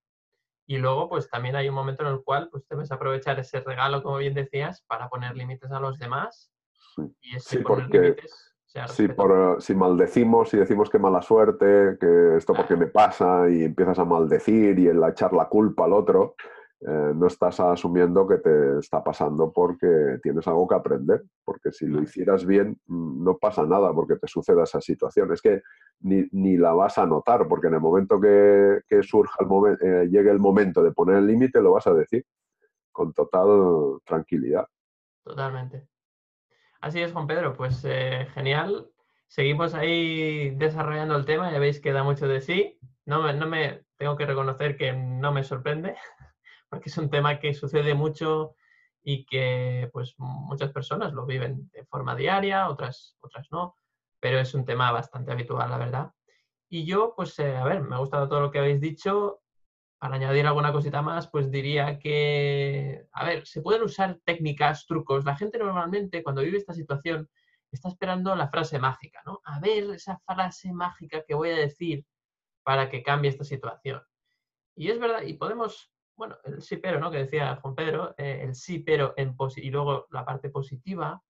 [0.67, 4.01] y luego pues también hay un momento en el cual pues debes aprovechar ese regalo,
[4.03, 6.51] como bien decías, para poner límites a los demás.
[7.21, 8.15] Y ese sí, porque
[8.87, 13.63] si, por, si maldecimos y decimos que mala suerte, que esto porque me pasa y
[13.63, 16.35] empiezas a maldecir y a echar la culpa al otro,
[16.79, 21.87] eh, no estás asumiendo que te está pasando porque tienes algo que aprender, porque si
[21.87, 25.33] lo hicieras bien mm, no pasa nada porque te suceda esa situación.
[25.33, 25.63] Es que
[26.01, 30.39] ni, la vas a notar, porque en el momento que, surja el eh, llegue el
[30.39, 32.23] momento de poner el límite, lo vas a decir
[32.91, 34.67] con total tranquilidad.
[35.23, 35.87] Totalmente.
[36.81, 38.87] Así es, Juan Pedro, pues eh, genial.
[39.27, 42.79] Seguimos ahí desarrollando el tema, ya veis que da mucho de sí.
[43.05, 45.95] No no me tengo que reconocer que no me sorprende,
[46.69, 48.55] porque es un tema que sucede mucho
[49.03, 53.75] y que pues muchas personas lo viven de forma diaria, otras, otras no,
[54.19, 56.11] pero es un tema bastante habitual, la verdad.
[56.69, 59.41] Y yo, pues, eh, a ver, me ha gustado todo lo que habéis dicho.
[59.99, 65.25] Para añadir alguna cosita más, pues diría que, a ver, se pueden usar técnicas, trucos.
[65.25, 67.29] La gente normalmente cuando vive esta situación
[67.71, 69.41] está esperando la frase mágica, ¿no?
[69.43, 72.05] A ver esa frase mágica que voy a decir
[72.63, 74.03] para que cambie esta situación.
[74.75, 77.11] Y es verdad, y podemos bueno, el sí pero, ¿no?
[77.11, 81.21] Que decía Juan Pedro, eh, el sí pero en y luego la parte positiva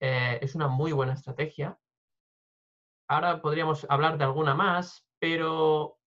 [0.00, 1.78] eh, es una muy buena estrategia.
[3.06, 5.98] Ahora podríamos hablar de alguna más, pero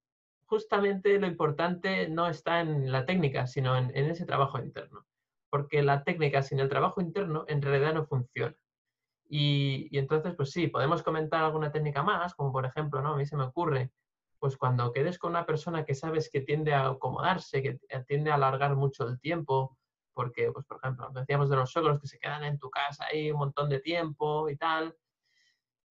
[0.48, 5.06] justamente lo importante no está en la técnica, sino en, ese trabajo interno.
[5.52, 8.56] Porque la técnica sin el trabajo interno en realidad no funciona.
[9.30, 13.14] Y, y, entonces, pues sí, podemos comentar alguna técnica más, como por ejemplo, ¿no?
[13.14, 13.92] A mí se me ocurre
[14.40, 18.36] pues cuando quedes con una persona que sabes que tiende a acomodarse, que tiende a
[18.36, 19.78] alargar mucho el tiempo,
[20.14, 23.32] porque, pues, por ejemplo, decíamos de los suegros que se quedan en tu casa ahí
[23.32, 24.96] un montón de tiempo y tal,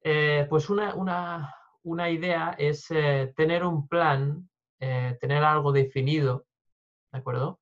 [0.03, 0.95] eh, pues una,
[1.83, 4.49] una, idea es eh, tener un plan,
[4.81, 6.47] eh, tener algo definido,
[7.13, 7.61] ¿de acuerdo?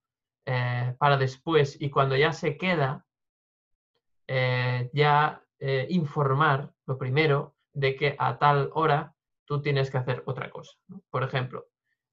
[0.98, 3.06] para después y cuando ya se queda,
[4.28, 5.42] ya
[5.88, 9.13] informar, lo primero, de que a tal hora
[9.44, 10.72] tú tienes que hacer otra cosa.
[11.10, 11.66] Por ejemplo,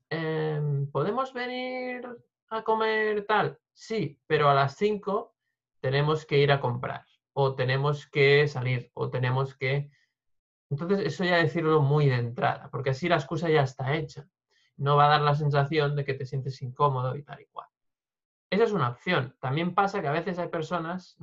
[0.10, 2.08] em, ¿podemos venir
[2.50, 3.60] a comer tal?
[3.74, 5.36] Sí, pero a las 5
[5.80, 9.90] tenemos que ir a comprar o tenemos que salir o tenemos que...
[10.70, 14.28] Entonces, eso ya decirlo muy de entrada, porque así la excusa ya está hecha.
[14.78, 17.68] No va a dar la sensación de que te sientes incómodo y tal y cual.
[18.50, 19.36] Esa es una opción.
[19.40, 21.18] También pasa que a veces hay personas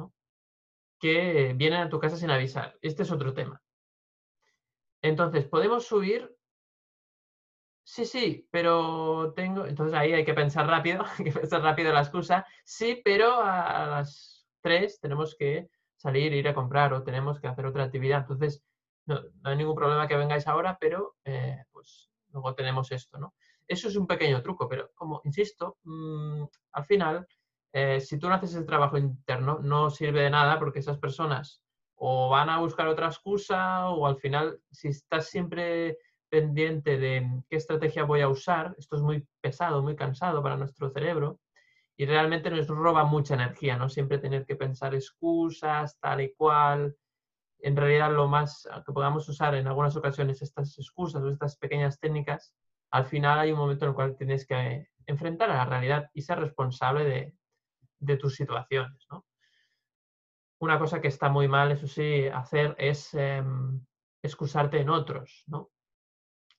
[0.99, 2.77] que vienen a tu casa sin avisar.
[2.83, 3.63] Este es otro tema.
[5.03, 6.35] Entonces, ¿podemos subir?
[7.85, 9.67] Sí, sí, pero tengo...
[9.67, 12.47] Entonces ahí hay que pensar rápido, hay que pensar rápido la excusa.
[12.65, 17.67] Sí, pero a las 3 tenemos que salir, ir a comprar o tenemos que hacer
[17.67, 18.21] otra actividad.
[18.21, 18.63] Entonces,
[19.07, 23.35] no, hay ningún problema que vengáis ahora, pero eh, pues luego tenemos esto, ¿no?
[23.67, 27.27] Eso es un pequeño truco, pero como insisto, mm, al final,
[27.73, 31.63] eh, si tú no haces el trabajo interno, no sirve de nada porque esas personas
[31.99, 37.57] o van a buscar otra excusa o al final, si estás siempre pendiente de qué
[37.57, 41.41] estrategia voy a usar, esto es muy pesado, muy cansado para nuestro cerebro
[41.99, 43.89] y realmente nos roba mucha energía, ¿no?
[43.89, 46.97] Siempre tener que pensar excusas, tal y cual.
[47.59, 51.99] En realidad, lo más que podamos usar en algunas ocasiones estas excusas o estas pequeñas
[51.99, 52.55] técnicas,
[52.93, 56.23] al final hay un momento en el cual tienes que enfrentar a la realidad y
[56.23, 57.35] ser responsable
[57.99, 59.25] de, tus situaciones, ¿no?
[60.61, 63.81] Una cosa que está muy mal, eso sí, hacer es em,
[64.23, 65.71] excusarte en otros, ¿no?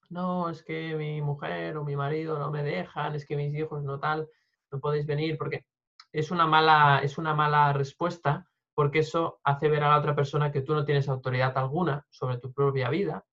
[0.09, 3.83] No, es que mi mujer o mi marido no me dejan, es que mis hijos
[3.83, 4.27] no tal,
[4.71, 5.65] no podéis venir, porque
[6.11, 10.51] es una mala, es una mala respuesta, porque eso hace ver a la otra persona
[10.51, 13.25] que tú no tienes autoridad alguna sobre tu propia vida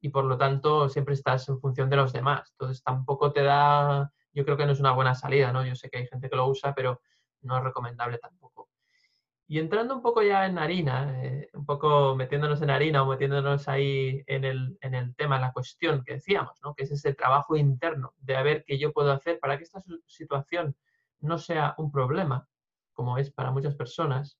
[0.00, 2.50] y por lo tanto siempre estás en función de los demás.
[2.52, 5.64] Entonces tampoco te da, yo creo que no es una buena salida, ¿no?
[5.64, 7.00] Yo sé que hay gente que lo usa, pero
[7.42, 8.69] no es recomendable tampoco.
[9.50, 13.66] Y entrando un poco ya en harina, eh, un poco metiéndonos en harina o metiéndonos
[13.66, 16.72] ahí en el, en el tema, en la cuestión que decíamos, ¿no?
[16.72, 19.82] que es ese trabajo interno de a ver qué yo puedo hacer para que esta
[20.06, 20.76] situación
[21.18, 22.46] no sea un problema,
[22.92, 24.38] como es para muchas personas,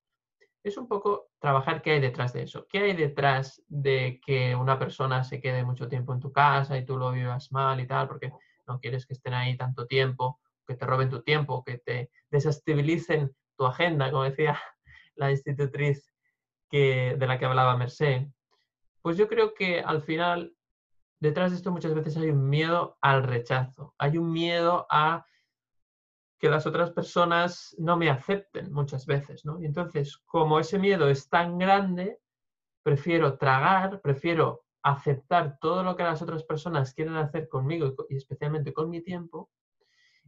[0.62, 2.68] es un poco trabajar qué hay detrás de eso.
[2.68, 6.84] ¿Qué hay detrás de que una persona se quede mucho tiempo en tu casa y
[6.84, 8.32] tú lo vivas mal y tal, porque
[8.68, 13.34] no quieres que estén ahí tanto tiempo, que te roben tu tiempo, que te desestabilicen
[13.56, 14.56] tu agenda, como decía
[15.20, 16.12] la institutriz
[16.68, 18.26] que, de la que hablaba Merced,
[19.02, 20.54] pues yo creo que al final
[21.20, 25.24] detrás de esto muchas veces hay un miedo al rechazo, hay un miedo a
[26.38, 29.60] que las otras personas no me acepten muchas veces, ¿no?
[29.60, 32.18] Y entonces, como ese miedo es tan grande,
[32.82, 38.72] prefiero tragar, prefiero aceptar todo lo que las otras personas quieren hacer conmigo y especialmente
[38.72, 39.50] con mi tiempo.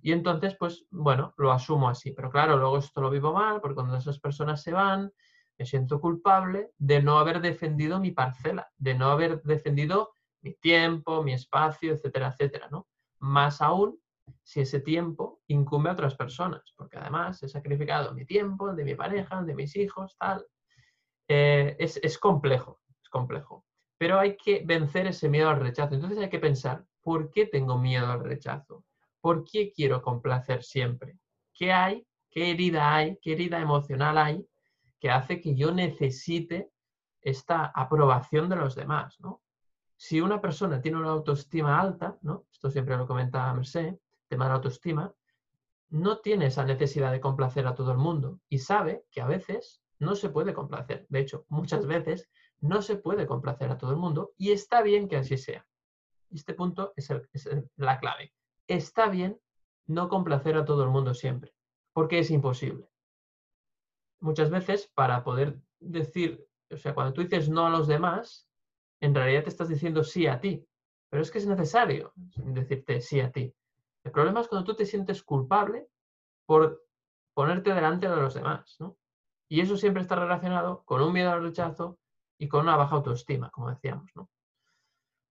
[0.03, 2.13] Y entonces, pues bueno, lo asumo así.
[2.13, 5.13] Pero claro, luego esto lo vivo mal porque cuando esas personas se van,
[5.57, 10.13] me siento culpable de no haber defendido mi parcela, de no haber defendido
[10.43, 12.89] mi tiempo, mi espacio, etcétera, etcétera, ¿no?
[13.21, 13.97] Más aún
[14.43, 18.85] si ese tiempo incumbe a otras personas, porque además he sacrificado mi tiempo, el de
[18.85, 20.45] mi pareja, el de mis hijos, tal.
[21.29, 23.65] Eh, es, es complejo, es complejo.
[23.99, 25.95] Pero hay que vencer ese miedo al rechazo.
[25.95, 28.85] Entonces hay que pensar, ¿por qué tengo miedo al rechazo?
[29.23, 31.17] ¿Por qué quiero complacer siempre?
[31.55, 32.07] ¿Qué hay?
[32.29, 33.19] ¿Qué herida hay?
[33.23, 34.47] ¿Qué herida emocional hay
[34.99, 36.71] que hace que yo necesite
[37.21, 39.17] esta aprobación de los demás?
[39.97, 42.47] Si una persona tiene una autoestima alta, ¿no?
[42.53, 43.95] esto siempre lo comenta Merced,
[44.29, 45.15] tema de la autoestima,
[45.91, 49.83] no tiene esa necesidad de complacer a todo el mundo y sabe que a veces
[50.01, 51.07] no se puede complacer.
[51.11, 52.29] De hecho, muchas veces
[52.61, 55.65] no se puede complacer a todo el mundo y está bien que así sea.
[56.31, 57.09] Este punto es
[57.77, 58.33] la clave.
[58.69, 59.41] Está bien
[59.87, 61.55] no complacer a todo el mundo siempre,
[61.93, 62.93] porque es imposible
[64.23, 68.49] muchas veces para poder decir, o sea, cuando tú dices no a los demás,
[69.01, 70.65] en realidad te estás diciendo sí a ti.
[71.11, 73.53] Pero es que es necesario decirte sí a ti.
[74.05, 75.89] El problema es cuando tú te sientes culpable
[76.47, 76.85] por
[77.35, 78.97] ponerte delante de los demás, ¿no?
[79.49, 81.99] Y eso siempre está relacionado con un miedo al rechazo
[82.39, 84.31] y con una baja autoestima, como decíamos, ¿no?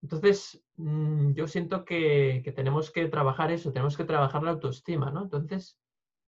[0.02, 5.12] Entonces, mm, yo siento que, que, tenemos que trabajar eso, tenemos que trabajar la autoestima,
[5.12, 5.24] ¿no?
[5.24, 5.78] Entonces,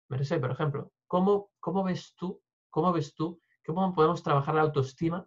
[0.08, 3.40] Merce, por ejemplo, ¿cómo, ¿cómo ves tú ¿Cómo ves tú?
[3.66, 5.26] ¿Cómo podemos trabajar la autoestima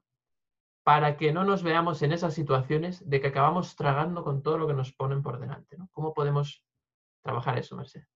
[0.83, 4.67] para que no nos veamos en esas situaciones de que acabamos tragando con todo lo
[4.67, 5.77] que nos ponen por delante?
[5.91, 6.63] ¿Cómo podemos
[7.21, 8.07] trabajar eso, Mercedes?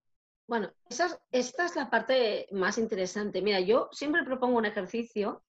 [0.48, 3.42] Bueno, esa, esta es la parte más interesante.
[3.42, 5.44] Mira, yo siempre propongo un ejercicio,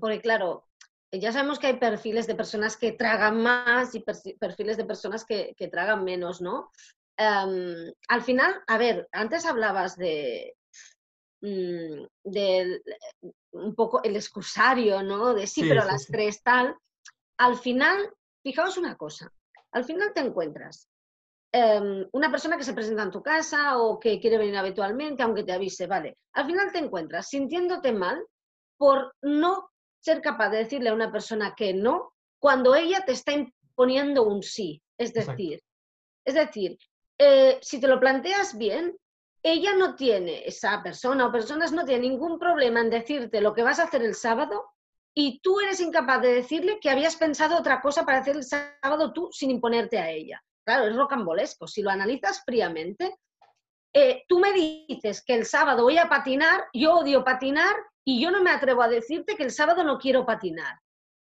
[0.00, 0.64] porque claro,
[1.12, 4.04] ya sabemos que hay perfiles de personas que tragan más y
[4.38, 6.70] perfiles de personas que, tragan menos, ¿no?
[7.16, 10.54] Em, al final, a ver, antes hablabas de,
[11.42, 12.06] Mm,
[13.52, 15.34] un poco el excusario, ¿no?
[15.34, 16.76] De sí, pero las tres tal.
[17.38, 19.30] Al final, fijaos una cosa,
[19.72, 20.88] al final te encuentras
[21.52, 25.44] em, una persona que se presenta en tu casa o que quiere venir habitualmente, aunque
[25.44, 26.18] te avise, vale.
[26.34, 28.26] Al final te encuentras sintiéndote mal
[28.76, 33.32] por no ser capaz de decirle a una persona que no cuando ella te está
[33.32, 34.82] imponiendo un sí.
[34.98, 35.62] Es decir,
[36.24, 36.78] es decir,
[37.18, 38.96] eh, si te lo planteas bien,
[39.42, 43.62] ella no tiene, esa persona o personas no tiene ningún problema en decirte lo que
[43.62, 44.64] vas a hacer el sábado
[45.14, 49.12] y tú eres incapaz de decirle que habías pensado otra cosa para hacer el sábado
[49.12, 50.42] tú sin imponerte a ella.
[50.64, 51.68] Claro, es rocambolesco.
[51.68, 53.16] Si lo analizas fríamente,
[53.94, 57.74] eh, tú me dices que el sábado voy a patinar, yo odio patinar
[58.06, 60.78] y yo no me atrevo a decirte que el sábado no quiero patinar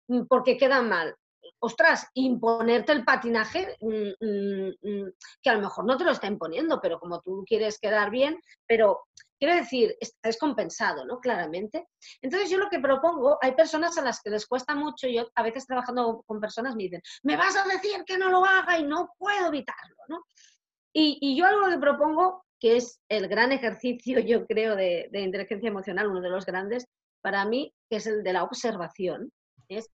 [0.09, 1.17] mm, porque queda mal
[1.59, 5.11] ostras, imponerte el patinaje, mm, mm,
[5.43, 8.41] que a lo mejor no te lo está imponiendo, pero como tú quieres quedar bien,
[8.67, 9.07] pero
[9.39, 11.19] quiero decir, es compensado, ¿no?
[11.21, 11.89] Claramente.
[12.23, 15.43] Entonces yo lo que propongo, hay personas a las que les cuesta mucho, yo a
[15.43, 18.85] veces trabajando con personas me dicen, me vas a decir que no lo haga y
[18.85, 20.25] no puedo evitarlo, ¿no?
[20.99, 25.69] Y, yo algo que propongo, que es el gran ejercicio, yo creo, de, de inteligencia
[25.69, 26.87] emocional, uno de los grandes,
[27.21, 29.33] para mí, que es el de la observación,
[29.69, 29.91] es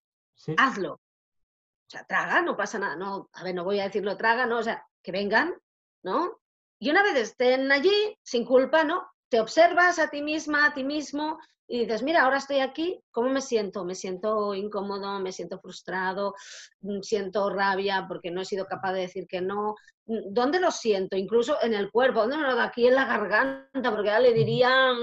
[0.56, 4.46] hazlo, o sea, traga, no pasa nada, no, a ver, no voy a decirlo traga,
[4.46, 5.54] no, o sea, que vengan,
[6.02, 6.40] ¿no?
[6.78, 9.11] Y una vez estén allí, sin culpa, ¿no?
[9.32, 13.30] Te observas a ti misma, a ti mismo, y dices, mira, ahora estoy aquí, ¿cómo
[13.30, 13.82] me siento?
[13.82, 16.34] Me siento incómodo, me siento frustrado,
[16.82, 19.74] mm, siento rabia porque no he sido capaz de decir que no.
[20.04, 21.16] Mm, ¿Dónde lo siento?
[21.16, 22.64] Incluso en el cuerpo, ¿dónde me lo da?
[22.64, 24.96] Aquí en la garganta, porque ya le dirían,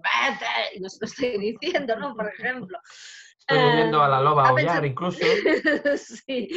[0.00, 2.14] vete, y no se lo estoy diciendo, ¿no?
[2.14, 2.78] Por ejemplo.
[3.38, 5.18] Estoy viendo a la loba aullar incluso.
[5.98, 6.48] sí.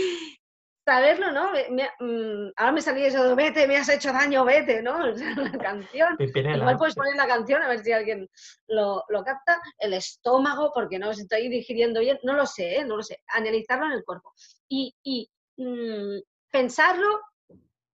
[0.89, 1.51] Saberlo, ¿no?
[1.99, 4.97] Mm, ahora me salía eso de vete, me has hecho daño, vete, ¿no?
[5.13, 6.17] O sea, la canción.
[6.19, 8.27] Igual puedes poner la canción a ver si alguien
[8.67, 9.61] lo, capta.
[9.77, 12.85] El estómago, porque no estoy digiriendo bien, no lo sé, ¿eh?
[12.85, 13.21] no lo sé.
[13.27, 14.33] Analizarlo en el cuerpo.
[14.67, 16.21] Y, y mm,
[16.51, 17.21] pensarlo,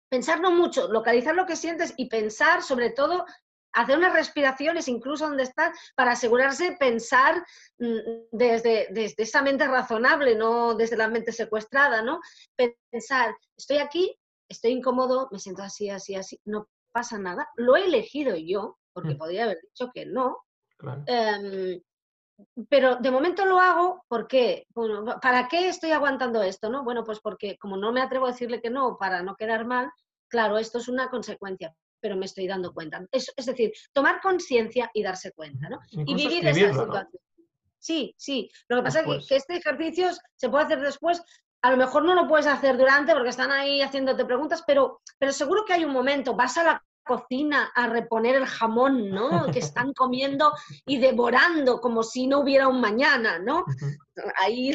[0.08, 3.26] pensarlo mucho, localizar lo que sientes y pensar sobre todo
[3.76, 7.46] hacer unas respiraciones incluso donde estás para asegurarse pensar
[7.78, 12.22] mm, desde, desde esa mente razonable, no desde la mente secuestrada, ¿no?
[12.92, 14.18] Pensar, estoy aquí,
[14.50, 19.16] estoy incómodo, me siento así, así, así, no pasa nada, lo he elegido yo, porque
[19.16, 19.18] mm.
[19.18, 20.38] podría haber dicho que no.
[21.06, 21.82] Em,
[22.70, 24.68] pero de momento lo hago porque,
[25.22, 26.70] ¿para qué estoy aguantando esto?
[26.70, 26.84] ¿no?
[26.84, 29.92] Bueno, pues porque como no me atrevo a decirle que no para no quedar mal,
[30.30, 31.74] claro, esto es una consecuencia
[32.06, 33.04] pero me estoy dando cuenta.
[33.12, 35.80] Es, es decir, tomar conciencia y darse cuenta, ¿no?
[35.90, 37.10] y vivir esa situación.
[37.80, 38.48] Sí, sí.
[38.68, 41.20] Lo que pasa es que, este ejercicio se puede hacer después
[41.64, 45.32] a lo mejor no lo puedes hacer durante porque están ahí haciéndote preguntas, pero, pero
[45.32, 49.52] seguro que hay un momento, vas a la cocina a reponer el jamón, ¿no?
[49.52, 50.52] Que están comiendo
[50.86, 53.64] y devorando como si no hubiera un mañana, ¿no?
[54.38, 54.74] Ahí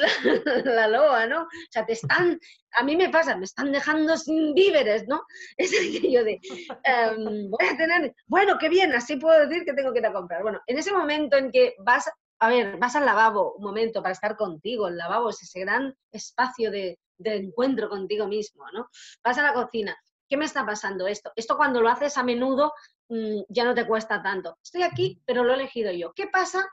[0.65, 1.43] la, loa, ¿no?
[1.43, 2.39] O sea, te están,
[2.73, 5.23] a mí me pasa, me están dejando sin víveres, ¿no?
[5.57, 6.41] Es aquello de,
[6.85, 10.13] em, voy a tener, bueno, qué bien, así puedo decir que tengo que ir a
[10.13, 10.43] comprar.
[10.43, 12.09] Bueno, en ese momento en que vas,
[12.39, 15.95] a ver, vas al lavabo un momento para estar contigo, el lavabo es ese gran
[16.13, 18.89] espacio de, de encuentro contigo mismo, ¿no?
[19.23, 19.97] Vas a la cocina,
[20.31, 21.33] ¿qué me está pasando esto?
[21.35, 22.73] Esto cuando lo haces a menudo
[23.09, 24.57] mm, ya no te cuesta tanto.
[24.63, 26.13] Estoy aquí, pero lo he elegido yo.
[26.15, 26.67] ¿Qué pasa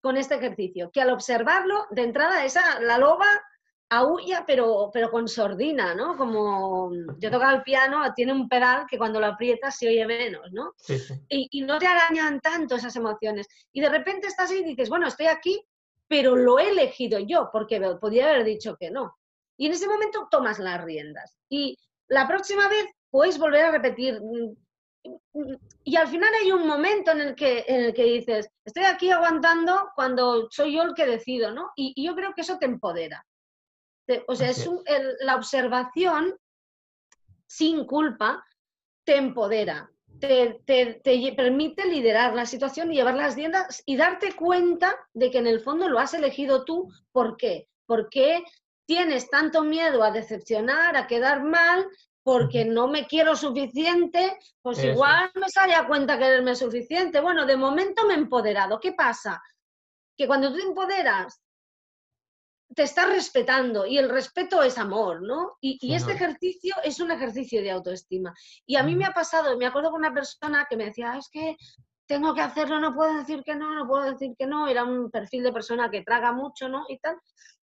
[0.00, 0.90] con este ejercicio?
[0.92, 3.26] Que al observarlo, de entrada, esa, la loba
[3.90, 6.16] aúlla, pero, pero con sordina, ¿no?
[6.16, 10.50] Como yo tocaba el piano, tiene un pedal que cuando lo aprietas se oye menos,
[10.52, 10.74] ¿no?
[11.28, 13.48] Y, y, no te arañan tanto esas emociones.
[13.72, 15.62] Y de repente estás ahí y dices, bueno, estoy aquí,
[16.06, 19.18] pero lo he elegido yo, porque podría haber dicho que no.
[19.58, 21.36] Y en ese momento tomas las riendas.
[21.50, 21.76] Y
[22.12, 24.20] la próxima vez puedes volver a repetir.
[25.82, 29.10] Y al final hay un momento en el que, en el que dices, estoy aquí
[29.10, 31.70] aguantando cuando soy yo el que decido, ¿no?
[31.74, 33.24] Y, yo creo que eso te empodera.
[34.28, 34.68] o sea, es
[35.20, 36.36] la observación
[37.46, 38.44] sin culpa
[39.04, 39.90] te empodera,
[40.20, 45.38] te, te, permite liderar la situación y llevar las riendas y darte cuenta de que
[45.38, 46.92] en el fondo lo has elegido tú.
[47.10, 47.68] ¿Por qué?
[47.86, 48.44] Porque
[48.92, 51.88] tienes tanto miedo a decepcionar, a quedar mal,
[52.22, 57.18] porque no me quiero suficiente, pues igual me sale a cuenta quererme suficiente.
[57.22, 58.78] Bueno, de momento me he empoderado.
[58.78, 59.42] ¿Qué pasa?
[60.14, 61.40] Que cuando tú te empoderas,
[62.76, 65.56] te estás respetando y el respeto es amor, ¿no?
[65.62, 68.34] Y, este ejercicio es un ejercicio de autoestima.
[68.66, 71.18] Y a mí me ha pasado, me acuerdo con una persona que me decía, ah,
[71.18, 71.56] es que
[72.06, 75.10] tengo que hacerlo, no puedo decir que no, no puedo decir que no, era un
[75.10, 76.84] perfil de persona que traga mucho, ¿no?
[76.90, 77.16] Y tal.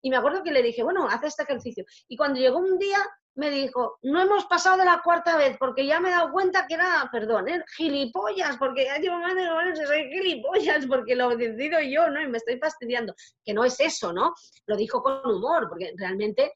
[0.07, 1.83] Y me acuerdo que le dije, bueno, haz este ejercicio.
[2.07, 2.97] Y cuando llegó un día,
[3.35, 6.65] me dijo, no hemos pasado de la cuarta vez, porque ya me he dado cuenta
[6.65, 7.61] que era, perdón, ¿eh?
[7.75, 12.21] gilipollas, porque ya llevo más de no soy gilipollas, porque lo decido yo, ¿no?
[12.21, 13.13] Y me estoy fastidiando.
[13.43, 14.33] Que no es eso, ¿no?
[14.65, 16.53] Lo dijo con humor, porque realmente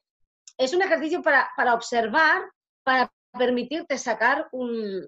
[0.56, 2.50] es un ejercicio para, para observar,
[2.82, 5.06] para permitirte sacar un,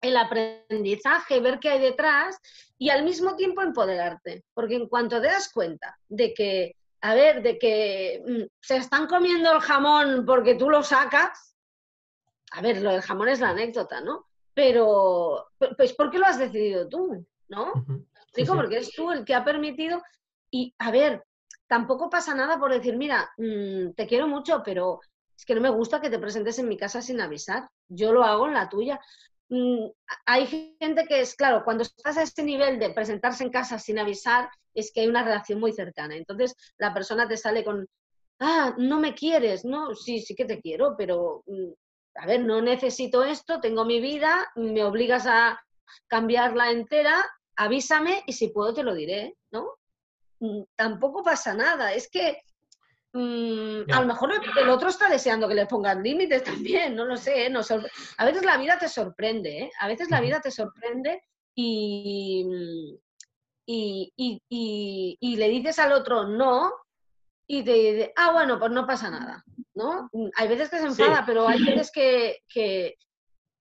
[0.00, 2.38] el aprendizaje, ver qué hay detrás
[2.78, 4.44] y al mismo tiempo empoderarte.
[4.54, 9.06] Porque en cuanto te das cuenta de que, a ver, de que mm, se están
[9.06, 11.56] comiendo el jamón porque tú lo sacas,
[12.52, 14.26] a ver, lo del jamón es la anécdota, ¿no?
[14.54, 15.46] Pero,
[15.76, 17.26] pues, ¿por qué lo has decidido tú?
[17.48, 17.72] ¿No?
[18.34, 20.02] Digo, porque es tú el que ha permitido.
[20.50, 21.24] Y, a ver,
[21.66, 25.00] tampoco pasa nada por decir, mira, mm, te quiero mucho, pero
[25.36, 27.68] es que no me gusta que te presentes en mi casa sin avisar.
[27.88, 29.00] Yo lo hago en la tuya.
[29.50, 29.90] Mm,
[30.26, 33.98] hay gente que es, claro, cuando estás a este nivel de presentarse en casa sin
[33.98, 36.16] avisar, es que hay una relación muy cercana.
[36.16, 37.86] Entonces la persona te sale con,
[38.38, 41.72] ah, no me quieres, no, sí, sí que te quiero, pero, mm,
[42.16, 45.60] a ver, no necesito esto, tengo mi vida, me obligas a
[46.06, 47.24] cambiarla entera,
[47.56, 49.74] avísame y si puedo te lo diré, ¿no?
[50.40, 52.42] Mm, tampoco pasa nada, es que
[53.12, 56.44] Mm, a lo mejor el otro está deseando que le pongan límites
[56.88, 57.46] también, no lo sé.
[57.46, 57.52] ¿eh?
[58.16, 59.70] a veces la vida te sorprende, ¿eh?
[59.80, 61.22] a veces la vida te sorprende
[61.54, 62.46] y,
[63.66, 66.72] y, le dices al otro no
[67.46, 69.44] y te dice, ah, bueno, pues no pasa nada.
[69.74, 70.08] ¿no?
[70.12, 72.96] Mm, hay veces que se enfada, pero hay veces que,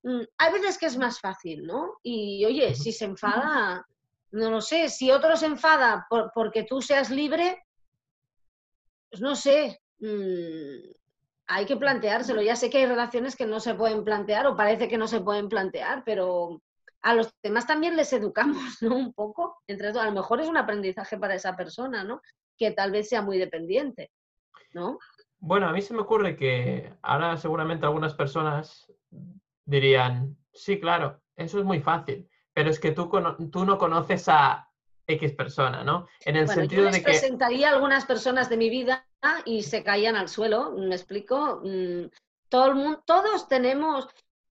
[0.04, 1.98] mm, hay veces que es más fácil, ¿no?
[2.04, 3.86] Y oye, si se enfada,
[4.32, 7.64] no lo sé, si otro se enfada porque tú seas libre,
[9.10, 10.92] pues no sé, mm,
[11.48, 12.42] hay que planteárselo.
[12.42, 15.22] Ya sé que hay relaciones que no se pueden plantear o parece que no se
[15.22, 16.62] pueden plantear, pero
[17.02, 18.96] a los demás también les educamos, ¿no?
[18.96, 19.58] Un poco.
[19.68, 22.22] Entre a lo mejor es un aprendizaje para esa persona, ¿no?
[22.58, 24.12] Que tal vez sea muy dependiente,
[24.74, 25.00] ¿no?
[25.40, 28.92] Bueno, a mí se me ocurre que ahora seguramente algunas personas
[29.66, 33.10] dirían, sí, claro, eso es muy fácil, pero es que tú,
[33.52, 34.69] tú no conoces a
[35.10, 36.08] X persona, ¿no?
[36.24, 37.02] En el sentido de que...
[37.02, 39.06] presentaría a algunas personas de mi vida
[39.46, 41.62] y se caían al suelo, ¿me explico?
[41.64, 42.06] Mm,
[42.48, 44.08] todo el mundo, todos tenemos...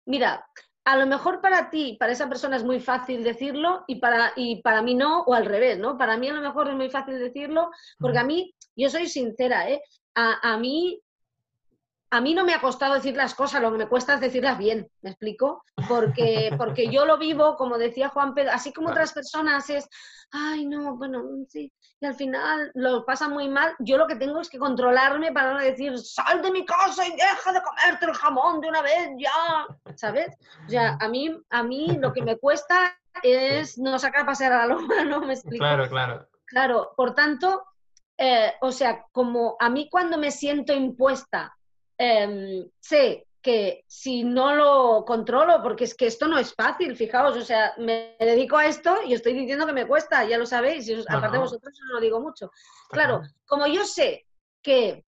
[0.06, 0.46] Mira,
[0.86, 4.62] a lo mejor para ti, para esa persona es muy fácil decirlo y para, y
[4.62, 5.98] para mí no, o al revés, ¿no?
[5.98, 9.70] Para mí a lo mejor es muy fácil decirlo, porque a mí, yo soy sincera,
[9.70, 9.82] ¿eh?
[10.16, 11.02] A, a mí
[12.10, 14.58] a mí no me ha costado decir las cosas, lo que me cuesta es decirlas
[14.58, 15.64] bien, ¿me explico?
[15.88, 19.90] Porque, porque yo lo vivo, como decía Juan Pedro, así como otras personas es,
[20.32, 23.76] ay, no, bueno, sí, y al final lo pasa muy mal.
[23.80, 27.12] Yo lo que tengo es que controlarme para no decir, sal de mi casa y
[27.12, 30.30] deja de comerte el jamón de una vez, ya, ¿sabes?
[30.66, 34.54] O sea, a mí, a mí lo que me cuesta es no sacar a pasear
[34.54, 35.22] a la loma, ¿no?
[35.22, 35.64] ¿Me explico?
[35.64, 36.28] Claro, claro.
[36.46, 37.66] Claro, por tanto,
[38.18, 41.57] eh, o sea, como a mí cuando me siento impuesta
[41.98, 47.38] em, sé que si no lo controlo, porque es que esto no es fácil, fijaos,
[47.38, 50.88] o sea, me dedico a esto y estoy diciendo que me cuesta, ya lo sabéis,
[50.90, 52.52] y aparte de vosotros no lo digo mucho.
[52.90, 54.26] Claro, como yo sé
[54.62, 55.06] que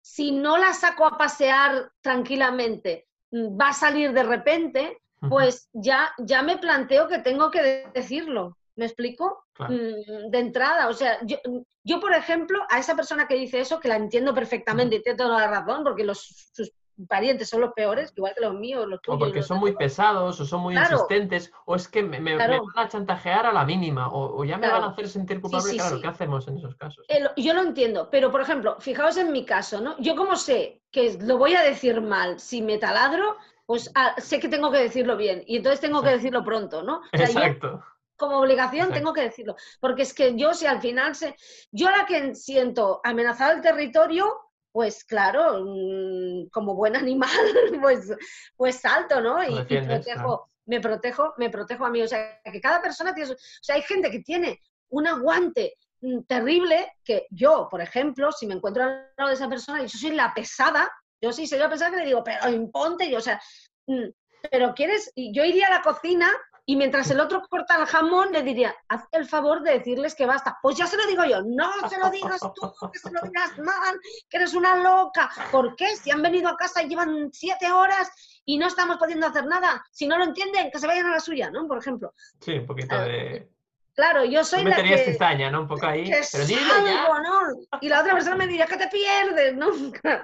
[0.00, 6.12] si no la saco a pasear tranquilamente, mm, va a salir de repente, pues ya,
[6.18, 8.56] ya me planteo que tengo que decirlo.
[8.76, 9.44] ¿Me explico?
[9.58, 11.36] Mm, de entrada, o sea, yo,
[11.84, 15.18] yo, por ejemplo, a esa persona que dice eso, que la entiendo perfectamente y tiene
[15.18, 16.72] toda la razón, porque los, sus
[17.08, 19.16] parientes son los peores, igual que los míos, los tuyos.
[19.16, 22.88] O porque son muy pesados, o son muy insistentes, o es que me, van a
[22.88, 25.74] chantajear a la mínima, o, ya me van a hacer sentir culpable.
[25.74, 27.04] claro, ¿qué hacemos en esos casos?
[27.36, 29.96] yo lo entiendo, pero por ejemplo, fijaos en mi caso, ¿no?
[29.98, 34.40] Yo como sé que lo voy a decir mal si me taladro, pues ah, sé
[34.40, 37.02] que tengo que decirlo bien, y entonces tengo que decirlo pronto, ¿no?
[37.12, 37.82] Exacto.
[38.20, 41.34] Como obligación tengo que decirlo, porque es que yo si al final se...
[41.72, 44.38] Yo la que siento amenazado el territorio,
[44.70, 47.30] pues claro, mm, como buen animal,
[47.80, 48.14] pues,
[48.56, 49.42] pues salto, ¿no?
[49.42, 52.02] Y, protejo, me protejo, me protejo a mí.
[52.02, 53.32] O sea, que cada persona tiene...
[53.32, 54.60] O sea, hay gente que tiene
[54.90, 59.48] un aguante mm, terrible que yo, por ejemplo, si me encuentro al lado de esa
[59.48, 60.92] persona y yo soy la pesada,
[61.22, 63.40] yo sí soy la pesada que le digo, pero imponte, yo, o sea,
[63.86, 64.08] mm,
[64.50, 66.30] pero quieres, y yo iría a la cocina
[66.70, 70.24] y mientras el otro corta el jamón, le diría, haz el favor de decirles que
[70.24, 70.56] basta.
[70.62, 73.58] Pues ya se lo digo yo, no se lo digas tú, que se lo digas
[73.58, 73.98] mal,
[74.28, 75.28] que eres una loca.
[75.50, 75.96] ¿Por qué?
[75.96, 78.08] Si han venido a casa y llevan siete horas
[78.44, 79.84] y no estamos pudiendo hacer nada.
[79.90, 81.66] Si no lo entienden, que se vayan a la suya, ¿no?
[81.66, 82.14] Por ejemplo.
[82.38, 83.50] Sí, un poquito de...
[83.96, 84.98] Claro, yo soy la que...
[84.98, 85.62] cizaña, ¿no?
[85.62, 86.08] Un poco ahí.
[86.08, 87.78] pero salgo, ¿no?
[87.80, 89.70] Y la otra persona me diría que te pierdes, ¿no?
[90.00, 90.22] Claro,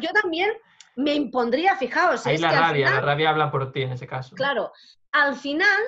[0.00, 0.52] yo también
[0.96, 2.26] me impondría, fijaos.
[2.26, 4.34] Ahí la rabia, la rabia habla por ti en ese caso.
[4.36, 4.72] Claro,
[5.12, 5.80] al final,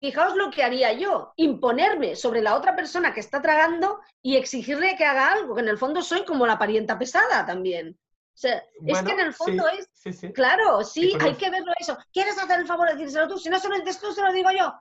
[0.00, 4.96] fijaos lo que haría yo, imponerme sobre la otra persona que está tragando y exigirle
[4.96, 7.98] que haga algo, que en el fondo soy como la parienta pesada también.
[8.32, 9.88] O sea, es que en el fondo es,
[10.32, 11.98] claro, sí, hay que verlo eso.
[12.10, 13.36] ¿Quieres hacer el favor de decírselo tú?
[13.36, 14.72] Si no se lo dices tú, se lo digo yo.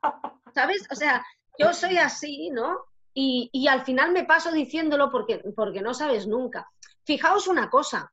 [0.53, 0.87] ¿Sabes?
[0.89, 1.25] O sea,
[1.57, 2.85] yo soy así, ¿no?
[3.13, 6.71] Y, al final me paso diciéndolo porque, porque no sabes nunca.
[7.03, 8.09] Fijaos una cosa,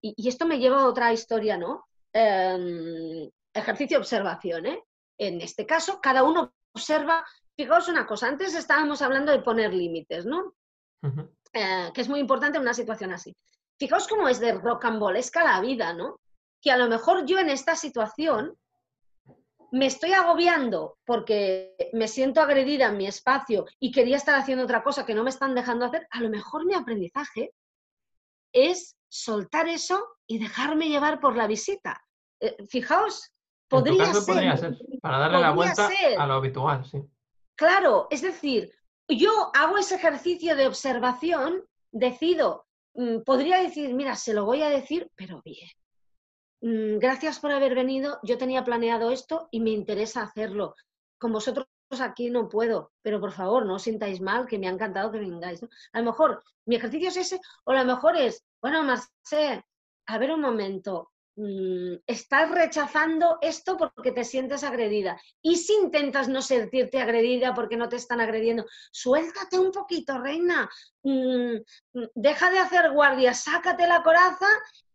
[0.00, 1.86] y, esto me lleva a otra historia, ¿no?
[2.12, 4.84] Em, ejercicio de observación, ¿eh?
[5.18, 7.24] En este caso, cada uno observa,
[7.56, 10.54] fijaos una cosa, antes estábamos hablando de poner límites, ¿no?
[11.52, 13.36] Eh, que es muy importante en una situación así.
[13.78, 16.20] Fijaos cómo es de rocambolesca la vida, ¿no?
[16.60, 18.56] Que a lo mejor yo en esta situación
[19.72, 24.82] me estoy agobiando porque me siento agredida en mi espacio y quería estar haciendo otra
[24.82, 27.52] cosa que no me están dejando hacer, a lo mejor mi aprendizaje
[28.52, 32.02] es soltar eso y dejarme llevar por la visita.
[32.40, 33.32] Eh, fijaos,
[33.68, 35.88] podría ser, Para darle la vuelta
[36.18, 37.02] a lo habitual, sí.
[37.56, 38.72] Claro, es decir,
[39.08, 44.70] yo hago ese ejercicio de observación, decido, mm, podría decir, mira, se lo voy a
[44.70, 45.68] decir, pero bien.
[46.62, 50.74] Mm, gracias por haber venido, yo tenía planeado esto y me interesa hacerlo.
[51.18, 51.66] Con vosotros
[51.98, 55.18] aquí no puedo, pero por favor, no os sintáis mal, que me ha encantado que
[55.18, 55.60] vengáis.
[55.92, 59.64] A lo mejor mi ejercicio es ese, o a lo mejor es, bueno, Marcé,
[60.06, 61.10] a ver un momento,
[61.42, 65.18] Mm, estás rechazando esto porque te sientes agredida.
[65.40, 70.68] Y si intentas no sentirte agredida porque no te están agrediendo, suéltate un poquito, reina.
[71.02, 71.56] Mm,
[71.94, 74.48] mm, deja de hacer guardia, sácate la coraza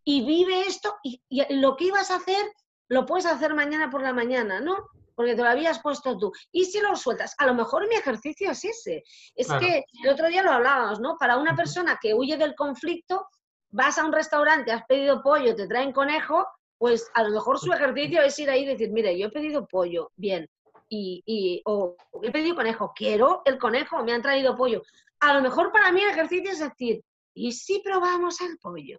[0.04, 0.94] y vive esto.
[1.02, 1.20] Y,
[1.50, 2.52] lo que ibas a hacer,
[2.88, 4.76] lo puedes hacer mañana por la mañana, ¿no?
[5.16, 6.30] Porque te lo habías puesto tú.
[6.52, 9.02] Y si lo sueltas, a lo mejor mi ejercicio es ese.
[9.34, 11.16] Es que el otro día lo hablábamos, ¿no?
[11.18, 13.26] Para una persona que huye del conflicto,
[13.70, 16.46] vas a un restaurante, has pedido pollo, te traen conejo,
[16.78, 19.66] pues a lo mejor su ejercicio es ir ahí y decir, mire, yo he pedido
[19.66, 20.48] pollo, bien,
[20.88, 24.82] y, y o he pedido conejo, quiero el conejo, me han traído pollo.
[25.20, 27.02] A lo mejor para mí el ejercicio es decir,
[27.34, 28.98] ¿y si probamos el pollo?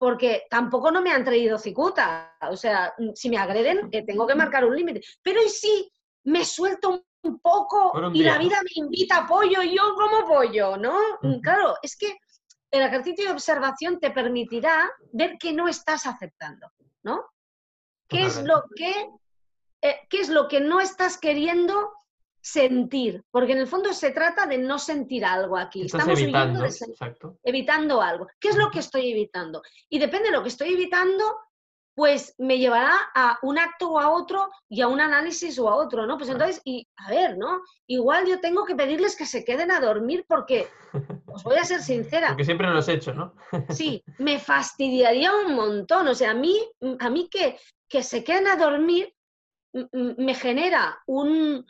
[0.00, 4.34] Porque tampoco no me han traído cicuta, o sea, si me agreden, eh, tengo que
[4.34, 5.02] marcar un límite.
[5.22, 5.92] Pero ¿y si
[6.24, 10.78] me suelto un poco y la vida me invita a pollo y yo como pollo,
[10.78, 10.96] ¿no?
[11.42, 12.18] Claro, es que
[12.70, 16.72] el ejercicio de observación te permitirá ver que no estás aceptando,
[17.02, 17.26] ¿no?
[18.08, 19.10] ¿Qué es lo que,
[19.82, 21.92] eh, qué es lo que no estás queriendo
[22.40, 23.22] sentir?
[23.30, 25.82] Porque en el fondo se trata de no sentir algo aquí.
[25.82, 26.64] Estamos evitando,
[27.42, 28.26] evitando algo.
[28.38, 29.62] ¿Qué es lo que estoy evitando?
[29.88, 31.24] Y depende de lo que estoy evitando,
[31.94, 35.76] pues me llevará a un acto o a otro y a un análisis o a
[35.76, 36.16] otro, ¿no?
[36.16, 37.60] Pues entonces, y a ver, ¿no?
[37.86, 40.68] Igual yo tengo que pedirles que se queden a dormir porque,
[41.26, 42.28] os voy a ser sincera.
[42.28, 43.34] Porque siempre lo he hecho, ¿no?
[43.68, 46.08] sí, me fastidiaría un montón.
[46.08, 46.58] O sea, a mí,
[47.00, 49.12] a mí que, que se queden a dormir
[49.92, 51.64] me genera un,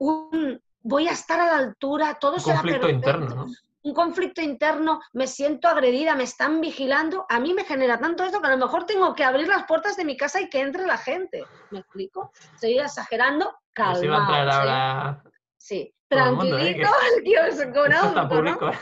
[0.00, 3.46] un voy a estar a la altura, todo un será conflicto interno, ¿no?
[3.82, 8.40] un conflicto interno, me siento agredida, me están vigilando, a mí me genera tanto esto
[8.40, 10.86] que a lo mejor tengo que abrir las puertas de mi casa y que entre
[10.86, 11.44] la gente.
[11.70, 12.30] ¿Me explico?
[12.54, 15.22] Estoy exagerando, Pues iba a entrar ahora
[15.56, 16.74] Sí, todo el mundo, ¿eh?
[16.74, 16.90] tranquilito,
[17.24, 18.70] Dios, con Esto está auto, ¿no?
[18.72, 18.78] ¿eh?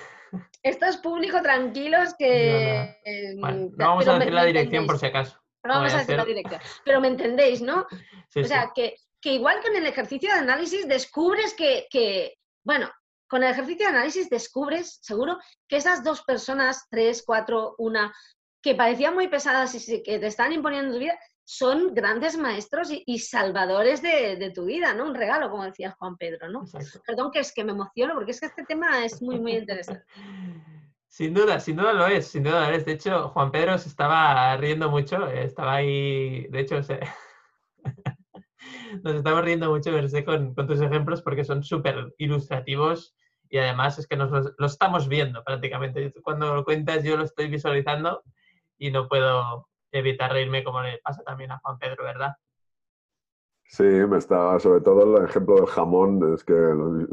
[0.62, 2.96] Esto es público, tranquilos, que...
[3.04, 5.38] eh, Bueno, no vamos pero a decir la dirección por si acaso.
[5.64, 6.60] No vamos a a decir la dirección.
[6.84, 7.86] Pero me entendéis, ¿no?
[8.30, 8.48] Sí, O sí.
[8.48, 12.90] sea, que, que igual que en el ejercicio de análisis descubres que, que, bueno,
[13.28, 15.38] con el ejercicio de análisis descubres, seguro,
[15.68, 18.14] que esas dos personas, tres, cuatro, una,
[18.62, 22.90] que parecían muy pesadas y que te están imponiendo en tu vida, son grandes maestros
[22.90, 25.04] y, y salvadores de, de tu vida, ¿no?
[25.04, 26.62] Un regalo, como decía Juan Pedro, ¿no?
[26.62, 27.00] Exacto.
[27.06, 30.04] Perdón que es que me emociono porque es que este tema es muy, muy interesante.
[31.10, 32.84] Sin duda, sin duda lo es, sin duda lo es.
[32.84, 37.00] De hecho, Juan Pedro se estaba riendo mucho, estaba ahí, de hecho, se-
[39.02, 43.14] nos estamos riendo mucho, Mercé, con, con tus ejemplos porque son súper ilustrativos
[43.50, 46.12] y además es que nos los- lo estamos viendo prácticamente.
[46.22, 48.22] Cuando lo cuentas yo lo estoy visualizando
[48.78, 52.32] y no puedo evitar reírme como le pasa también a Juan Pedro, ¿verdad?
[53.70, 56.54] Sí, me está, sobre todo el ejemplo del jamón, es que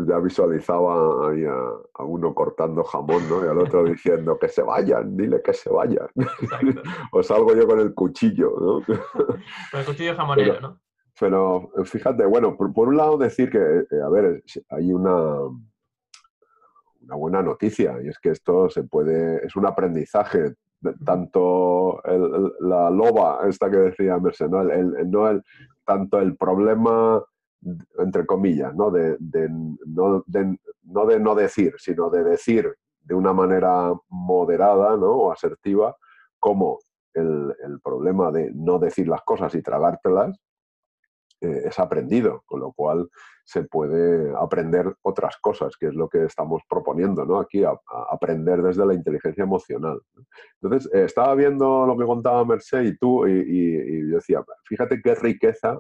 [0.07, 1.53] ya visualizaba ahí a,
[1.95, 3.45] a uno cortando jamón, ¿no?
[3.45, 6.07] Y al otro diciendo que se vayan, dile que se vayan.
[7.11, 8.81] O salgo yo con el cuchillo, ¿no?
[9.69, 10.79] Con el cuchillo jamonero, ¿no?
[11.19, 15.37] Pero fíjate, bueno, por, por un lado decir que, eh, a ver, hay una,
[17.01, 20.55] una buena noticia y es que esto se puede, es un aprendizaje,
[21.05, 24.61] tanto el- el- la loba, esta que decía Merced, ¿no?
[24.61, 25.43] El, el- no el-
[25.85, 27.23] tanto el problema,
[27.99, 28.91] entre comillas, ¿no?
[28.91, 34.97] De, de no, de, no de no decir, sino de decir de una manera moderada
[34.97, 35.11] ¿no?
[35.11, 35.95] o asertiva,
[36.39, 36.79] como
[37.13, 40.37] el, el problema de no decir las cosas y tragártelas,
[41.45, 43.09] eh, es aprendido, con lo cual
[43.43, 47.39] se puede aprender otras cosas, que es lo que estamos proponiendo ¿no?
[47.39, 50.01] aquí, a- a aprender desde la inteligencia emocional.
[50.61, 54.43] Entonces, eh, estaba viendo lo que contaba Merced y tú, y, y- y yo decía,
[54.63, 55.79] fíjate qué riqueza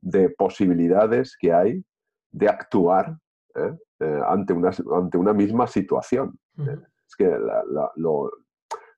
[0.00, 1.84] de posibilidades que hay
[2.32, 3.16] de actuar
[3.54, 3.72] ¿eh?
[4.26, 6.38] Ante, una, ante una misma situación.
[7.06, 8.30] Es que la- la- lo,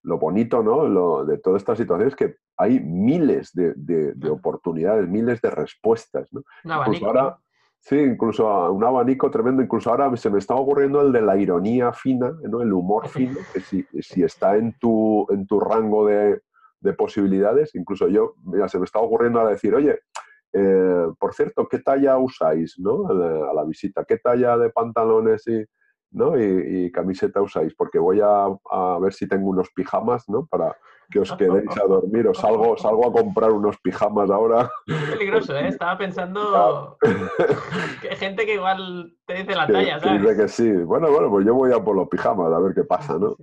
[0.09, 0.86] lo bonito ¿no?
[0.88, 4.34] Lo- de toda esta situación es que hay miles de, de- de Claro.
[4.34, 6.32] oportunidades, miles de respuestas.
[6.32, 6.40] ¿no?
[6.64, 7.06] Un Incluso abanico.
[7.06, 7.38] ahora, ¿no?
[7.80, 9.62] sí, incluso un abanico tremendo.
[9.62, 12.62] Incluso ahora se me está ocurriendo el de la ironía fina, ¿no?
[12.62, 16.40] el humor fino, que si, si está en tu, en tu rango de,
[16.80, 20.00] de posibilidades, incluso yo, mira, se me está ocurriendo ahora decir, oye,
[20.54, 23.06] eh, por cierto, ¿qué talla usáis ¿no?
[23.09, 24.04] a, la, a la visita?
[24.04, 25.64] ¿Qué talla de pantalones y,
[26.11, 26.38] ¿no?
[26.38, 27.74] y, y camiseta usáis?
[27.74, 30.46] Porque voy a, a ver si tengo unos pijamas ¿no?
[30.46, 30.76] para
[31.11, 32.26] que os quedéis a dormir.
[32.28, 34.70] Os salgo, salgo a comprar unos pijamas ahora.
[34.86, 35.68] Es peligroso, ¿eh?
[35.68, 36.98] Estaba pensando
[38.02, 40.36] que hay gente que igual te dice la que, talla, que dice ¿sabes?
[40.38, 40.70] que sí.
[40.70, 43.36] Bueno, bueno, pues yo voy a por los pijamas a ver qué pasa, ¿no?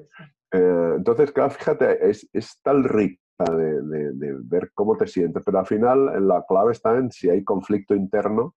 [0.51, 3.19] Eh, entonces, claro, fíjate, es, es tan rica
[3.51, 7.29] de, de- de ver cómo te sientes, pero al final la clave está en si
[7.29, 8.53] hay conflicto interno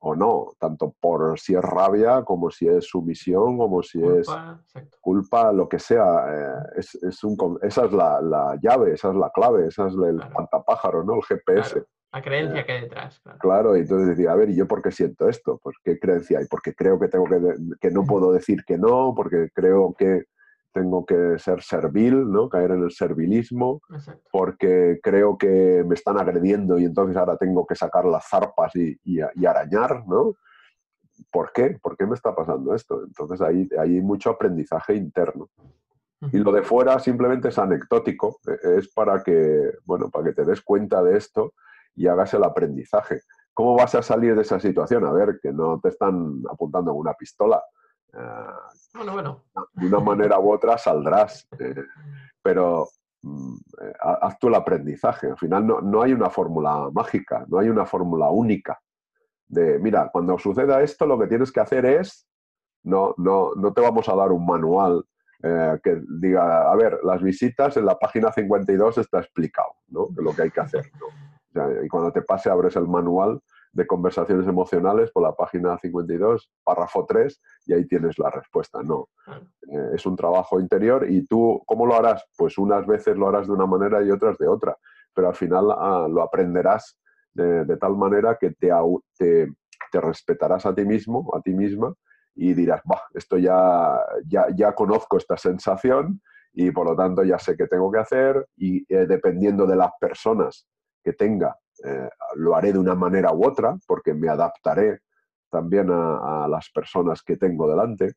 [0.00, 4.60] o no, tanto por si es rabia, como si es sumisión, como si es Culpa,
[4.62, 4.98] exacto.
[5.00, 6.26] culpa, lo que sea.
[6.28, 9.94] eh, es, es un, esa es la, la llave, esa es la clave, esa es
[9.94, 10.32] el Claro.
[10.34, 11.14] pantapájaro, ¿no?
[11.16, 11.72] El GPS.
[11.72, 11.86] Claro.
[12.10, 13.38] La creencia que hay detrás, claro.
[13.38, 15.60] Claro, y entonces decía, a ver, ¿y yo por qué siento esto?
[15.62, 17.38] Pues qué creencia hay, porque creo que tengo que,
[17.80, 20.22] que no puedo decir que no, porque creo que
[20.72, 22.48] tengo que ser servil, ¿no?
[22.48, 24.28] Caer en el servilismo, Exacto.
[24.30, 28.96] porque creo que me están agrediendo y entonces ahora tengo que sacar las zarpas y,
[29.04, 30.34] y- y arañar, ¿no?
[31.32, 31.78] ¿Por qué?
[31.82, 33.02] ¿Por qué me está pasando esto?
[33.02, 35.48] Entonces ahí hay mucho aprendizaje interno.
[36.32, 40.44] Y lo de fuera simplemente es anecdótico, eh, es para que, bueno, para que te
[40.44, 41.54] des cuenta de esto
[41.94, 43.20] y hagas el aprendizaje.
[43.54, 45.04] ¿Cómo vas a salir de esa situación?
[45.04, 47.62] A ver, que no te están apuntando con una pistola.
[49.74, 51.84] De una manera u otra saldrás, eh,
[52.42, 52.88] pero
[53.22, 55.28] mm, eh, ha- haz tú el aprendizaje.
[55.28, 58.78] Al final no, no hay una fórmula mágica, no hay una fórmula única.
[59.46, 62.26] De, mira, cuando suceda esto, lo que tienes que hacer es,
[62.84, 65.04] no, no, no te vamos a dar un manual
[65.42, 70.08] eh, que diga, a ver, las visitas en la página 52 está explicado, ¿no?
[70.16, 70.90] Lo que hay que hacer.
[71.84, 73.40] y cuando te pase, abres el manual
[73.72, 78.82] de conversaciones emocionales por la página 52, párrafo 3, y ahí tienes la respuesta.
[78.82, 82.24] No, eh, es un trabajo interior y tú, ¿cómo lo harás?
[82.36, 84.76] Pues unas veces lo harás de una manera y otras de otra,
[85.14, 86.98] pero al final ah, lo aprenderás
[87.32, 88.70] de, de tal manera que te,
[89.16, 89.52] te,
[89.90, 91.94] te respetarás a ti mismo, a ti misma,
[92.34, 96.20] y dirás, bah, esto ya, ya, ya conozco esta sensación
[96.52, 99.90] y por lo tanto ya sé qué tengo que hacer y eh, dependiendo de las
[100.00, 100.66] personas
[101.02, 105.00] que tenga, eh, lo haré de una manera u otra porque me adaptaré
[105.50, 108.14] también a, las personas que tengo delante.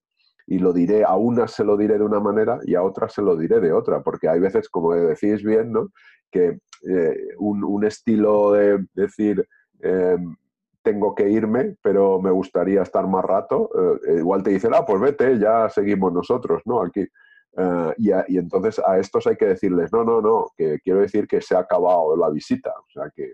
[0.47, 3.21] y lo diré, a unas se lo diré de una manera y a otras se
[3.21, 5.89] lo diré de otra, porque hay veces, como decís bien, ¿no?
[6.31, 6.59] que
[6.89, 9.47] eh, un, estilo de decir,
[9.81, 10.35] em,
[10.81, 13.69] tengo que irme, pero me gustaría estar más rato,
[14.07, 16.81] eh, igual te dicen, ah, pues vete, ya seguimos nosotros, ¿no?
[16.81, 17.05] Aquí.
[17.57, 21.41] Eh, y, entonces a estos hay que decirles, no, no, no, que quiero decir que
[21.41, 23.33] se ha acabado la visita, o sea, que,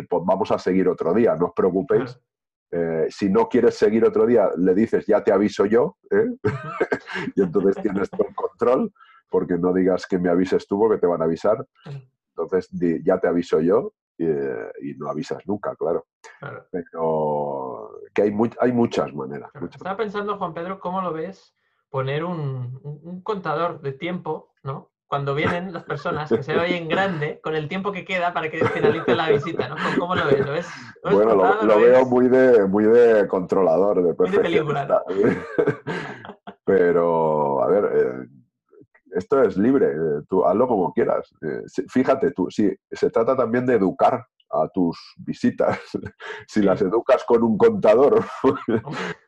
[0.00, 2.18] que vamos a seguir otro día, no os preocupéis.
[2.70, 5.96] Eh, si no quieres seguir otro día, le dices, ya te aviso yo,
[7.36, 8.92] y entonces tienes todo el control,
[9.30, 11.66] porque no digas que me avises tú, porque te van a avisar.
[12.30, 12.68] Entonces,
[13.04, 16.06] ya te aviso yo y no avisas nunca, claro.
[16.70, 19.50] Pero que hay, hay muchas maneras.
[19.70, 21.54] Estaba pensando, Juan Pedro, ¿cómo lo ves
[21.88, 24.90] poner un, contador de tiempo, ¿no?
[25.08, 28.64] Cuando vienen las personas, que se oyen grande, con el tiempo que queda para que
[28.66, 29.76] finalice la visita, ¿no?
[29.98, 30.66] ¿Cómo lo ves?
[31.04, 34.66] bueno, lo, veo muy de, muy de controlador, de perfección.
[36.64, 38.28] Pero, a ver, eh,
[39.12, 41.32] esto es libre, eh, tú hazlo como quieras.
[41.40, 45.78] Eh, fíjate tú, si se trata también de educar a tus visitas.
[46.48, 48.24] si las educas con un contador,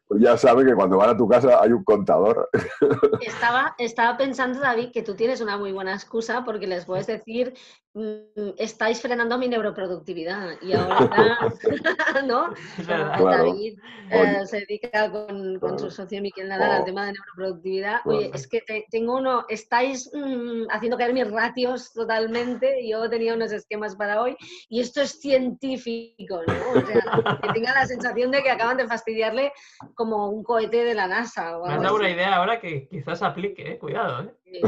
[0.09, 2.48] pues ya sabe que cuando van a tu casa hay un contador.
[3.20, 7.52] Estaba, estaba pensando, David, que tú tienes una muy buena excusa porque les puedes decir,
[7.92, 10.52] mm, estáis frenando mi neuroproductividad.
[10.62, 11.38] Y ahora,
[12.26, 12.54] ¿no?
[12.86, 13.78] David
[14.11, 16.84] eh, se dedica con, su socio Miquel Nadal al oh.
[16.84, 18.00] tema de neuroproductividad.
[18.06, 22.88] Oye, es que tengo uno, estáis mm, haciendo caer mis ratios totalmente.
[22.88, 24.36] Yo tenía unos esquemas para hoy
[24.68, 26.80] y esto es científico, ¿no?
[26.80, 29.52] O sea, que tenga la sensación de que acaban de fastidiarle
[29.99, 31.59] como un cohete de la NASA.
[31.59, 33.78] Me has dado una idea ahora que quizás aplique, ¿eh?
[33.80, 34.22] cuidado.
[34.22, 34.61] ¿eh?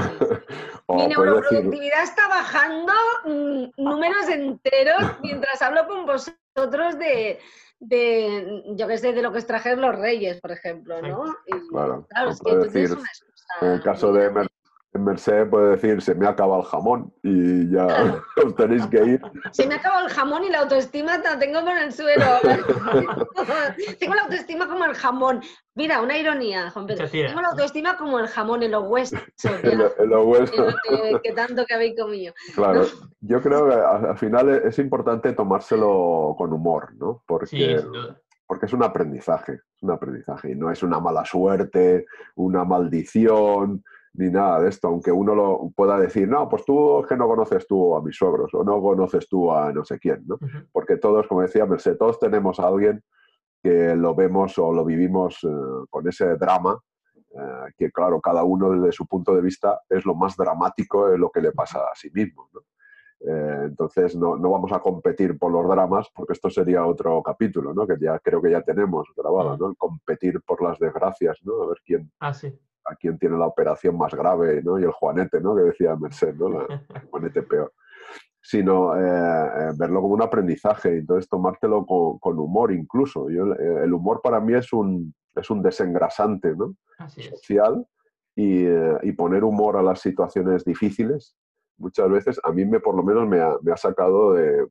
[0.88, 2.92] Mi neuroproductividad está bajando
[3.24, 7.38] mm, números enteros mientras hablo con vosotros de,
[7.78, 11.36] de yo que sé, de lo que extrajeron los reyes, por ejemplo, ¿no?
[11.70, 12.98] claro, es que decir,
[13.60, 14.30] En el caso de
[14.92, 17.86] en Merced puede decir, se me acaba el jamón y ya
[18.44, 19.22] os tenéis que ir.
[19.52, 22.24] Se me acaba el jamón y la autoestima la tengo por el suelo.
[24.00, 25.42] tengo la autoestima como el jamón.
[25.76, 27.08] Mira, una ironía, Juan Pedro.
[27.08, 29.20] Tengo la autoestima como el jamón en los huesos.
[29.62, 30.74] en, los huesos.
[31.22, 32.34] Que, tanto que habéis comido.
[32.56, 32.84] Claro,
[33.20, 37.22] yo creo que al final es importante tomárselo con humor, ¿no?
[37.26, 37.80] Porque,
[38.44, 43.84] porque es un aprendizaje, es un aprendizaje y no es una mala suerte, una maldición
[44.14, 47.28] ni nada de esto, aunque uno lo pueda decir, no, pues tú es que no
[47.28, 50.38] conoces tú a mis suegros o no conoces tú a no sé quién, ¿no?
[50.72, 53.02] Porque todos, como decía Merced, todos tenemos a alguien
[53.62, 55.48] que lo vemos o lo vivimos eh,
[55.88, 56.78] con ese drama,
[57.30, 61.18] eh, que claro, cada uno desde su punto de vista es lo más dramático de
[61.18, 62.60] lo que le pasa a sí mismo, ¿no?
[63.22, 67.74] Eh, entonces no, no, vamos a competir por los dramas porque esto sería otro capítulo,
[67.74, 67.86] ¿no?
[67.86, 69.68] Que ya creo que ya tenemos grabado, ¿no?
[69.68, 71.62] El competir por las desgracias, ¿no?
[71.62, 72.58] A ver quién, ah, sí
[72.90, 74.78] a quién tiene la operación más grave, ¿no?
[74.78, 75.54] Y el Juanete, ¿no?
[75.54, 76.62] Que decía Merced, ¿no?
[76.62, 76.66] el
[77.10, 77.72] Juanete peor.
[78.42, 83.30] Sino eh, eh, verlo como un aprendizaje, y entonces tomártelo con, humor incluso.
[83.30, 86.74] Yo, eh, el humor para mí es un, es un desengrasante, ¿no?
[87.08, 87.86] Social
[88.36, 91.34] y, y, poner humor a las situaciones difíciles.
[91.78, 94.66] Muchas veces a mí me, por lo menos me ha, me ha sacado de,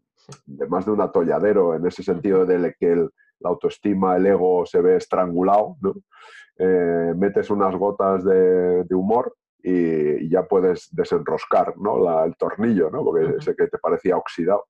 [0.45, 3.09] de, más de un atolladero en ese sentido de que el,
[3.39, 5.95] la autoestima, el ego se ve estrangulado, ¿no?
[6.61, 9.33] Eh, metes unas gotas de, humor
[9.63, 12.25] y, ya puedes desenroscar ¿no?
[12.25, 13.01] el tornillo, ¿no?
[13.01, 14.65] porque sé que te parecía oxidado.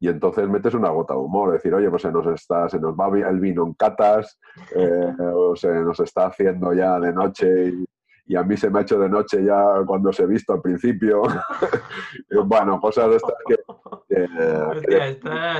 [0.00, 2.94] Y entonces metes una gota de humor, decir, oye, pues se nos, está, se nos
[2.94, 4.38] va el vino en catas,
[4.74, 7.86] eh, o se nos está haciendo ya de noche y,
[8.26, 10.60] y a mí se me ha hecho de noche ya cuando os he visto al
[10.60, 11.22] principio.
[12.46, 13.56] bueno, cosas de estas que...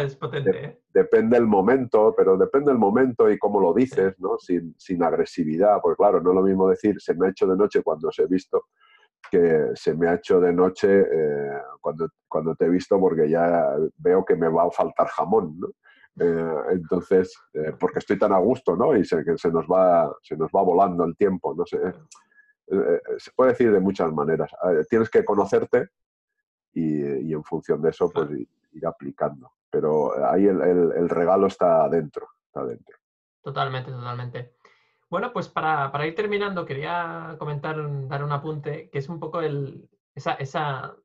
[0.03, 0.65] es potente.
[0.65, 0.81] ¿eh?
[0.93, 4.39] depende el momento, pero depende el momento y cómo lo dices, ¿no?
[4.39, 7.57] Sin, sin, agresividad, porque claro, no es lo mismo decir se me ha hecho de
[7.57, 8.65] noche cuando os he visto
[9.31, 13.75] que se me ha hecho de noche eh, cuando, cuando te he visto porque ya
[13.99, 15.69] veo que me va a faltar jamón, ¿no?
[16.19, 17.37] Eh, entonces,
[17.79, 18.97] porque estoy tan a gusto, ¿no?
[18.97, 21.79] Y se, que se nos va, se nos va volando el tiempo, no sé.
[22.69, 24.51] Eh, eh, se puede decir de muchas maneras.
[24.89, 25.91] Tienes que conocerte
[26.73, 29.53] y, en función de eso, pues ir aplicando.
[29.71, 32.97] Pero ahí el, regalo está dentro, está dentro.
[33.43, 34.57] Totalmente, totalmente.
[35.09, 37.77] Bueno, pues para, ir terminando, quería comentar,
[38.09, 40.97] dar un apunte, que es un poco el, esa, esa,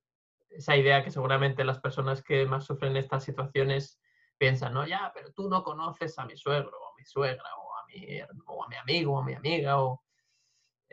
[0.50, 4.00] esa idea que seguramente las personas que más sufren estas situaciones
[4.38, 4.88] piensan, ¿no?
[4.88, 8.22] Ya, pero tú no conoces a mi suegro o a mi suegra o a mi,
[8.48, 10.02] o a mi amigo o a mi amiga o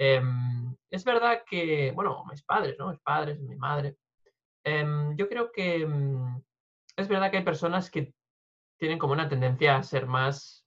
[0.00, 2.90] Em, es verdad que, bueno, mis padres, ¿no?
[2.90, 3.96] Mis padres, mi madre.
[4.64, 6.40] Em, yo creo que mm,
[6.96, 8.14] es verdad que hay personas que
[8.78, 10.64] tienen como una tendencia a ser más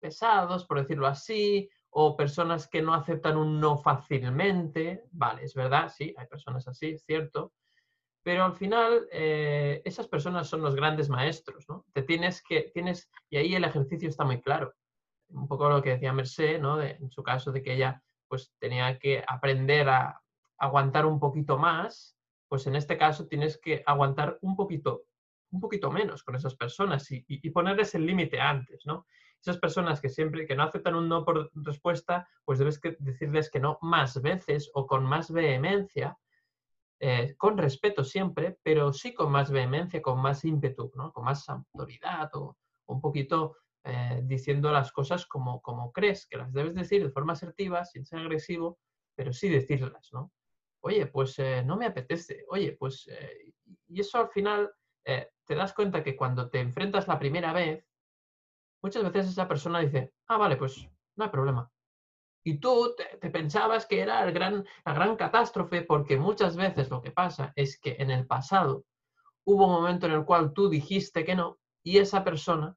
[0.00, 5.04] pesados, por decirlo así, o personas que no aceptan un no fácilmente.
[5.12, 7.52] Vale, es verdad, sí, hay personas así, es cierto.
[8.22, 11.84] Pero al final, eh, esas personas son los grandes maestros, ¿no?
[11.92, 14.72] Te tienes que, tienes, y ahí el ejercicio está muy claro.
[15.28, 16.80] Un poco lo que decía Mercé, ¿no?
[16.80, 20.20] en su caso, de que ella pues tenía que aprender a
[20.58, 22.16] aguantar un poquito más,
[22.48, 25.04] pues en este caso tienes que aguantar un poquito,
[25.50, 29.06] un poquito menos con esas personas y, y ponerles el límite antes, ¿no?
[29.40, 33.50] Esas personas que siempre, que no aceptan un no por respuesta, pues debes que decirles
[33.50, 36.18] que no más veces o con más vehemencia,
[36.98, 41.12] eh, con respeto siempre, pero sí con más vehemencia, con más ímpetu, ¿no?
[41.12, 42.56] Con más autoridad o,
[42.86, 43.56] un poquito
[43.86, 48.04] eh, diciendo las cosas como, como crees, que las debes decir de forma asertiva, sin
[48.04, 48.78] ser agresivo,
[49.14, 50.32] pero sí decirlas, ¿no?
[50.80, 53.08] Oye, pues eh, no me apetece, oye, pues...
[53.88, 54.70] y eso al final
[55.02, 57.86] te das cuenta que cuando te enfrentas la primera vez,
[58.82, 61.70] muchas veces esa persona dice, ah, vale, pues no hay problema.
[62.44, 67.02] Y tú te, pensabas que era el gran, la gran catástrofe porque muchas veces lo
[67.02, 68.84] que pasa es que en el pasado
[69.44, 72.76] hubo un momento en el cual tú dijiste que no y esa persona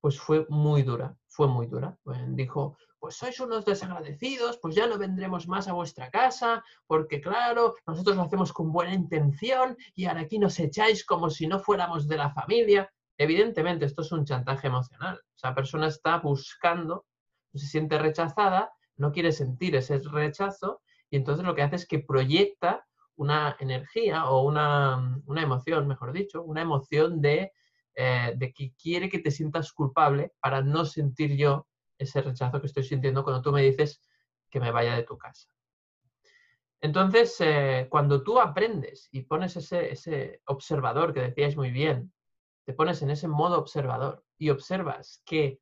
[0.00, 1.96] pues fue muy dura, fue muy dura.
[2.28, 7.74] dijo, pues sois unos desagradecidos, pues ya no vendremos más a vuestra casa, porque claro,
[7.86, 12.08] nosotros lo hacemos con buena intención y ahora aquí nos echáis como si no fuéramos
[12.08, 12.90] de la familia.
[13.16, 15.20] Evidentemente, esto es un chantaje emocional.
[15.36, 17.06] Esa persona está buscando,
[17.54, 20.80] se siente rechazada, no quiere sentir ese rechazo
[21.10, 22.84] y entonces lo que hace es que proyecta
[23.16, 27.52] una energía o una, emoción, mejor dicho, una emoción de,
[28.00, 31.66] eh, de, que quiere que te sientas culpable para no sentir yo
[31.98, 34.00] ese rechazo que estoy sintiendo cuando tú me dices
[34.48, 35.48] que me vaya de tu casa.
[36.80, 42.12] Entonces, eh, cuando tú aprendes y pones ese, ese observador que decíais muy bien,
[42.64, 45.60] te pones en ese modo observador y observas que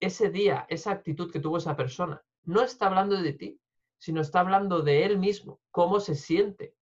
[0.00, 3.60] ese día, esa actitud que tuvo esa persona, no está hablando de ti,
[3.98, 6.74] sino está hablando de él mismo, cómo se siente.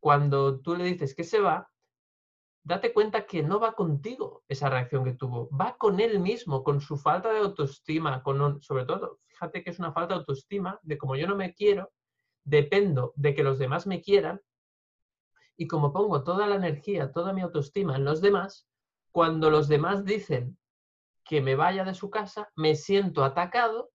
[0.00, 1.70] Cuando tú le dices que se va,
[2.66, 6.80] date cuenta que no va contigo esa reacción que tuvo, va con él mismo, con
[6.80, 10.98] su falta de autoestima, con sobre todo, fíjate que es una falta de autoestima, de
[10.98, 11.92] como yo no me quiero,
[12.42, 14.42] dependo de que los demás me quieran,
[15.56, 18.68] y como pongo toda la energía, toda mi autoestima en los demás,
[19.12, 20.58] cuando los demás dicen
[21.24, 23.90] que me vaya de su casa, me siento atacado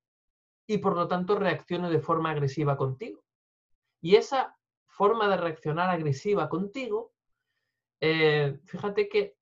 [0.65, 3.22] y por lo tanto reacciono de forma agresiva contigo.
[3.99, 4.57] Y esa
[4.88, 7.11] forma de reaccionar agresiva contigo,
[8.02, 9.38] eh, fíjate que,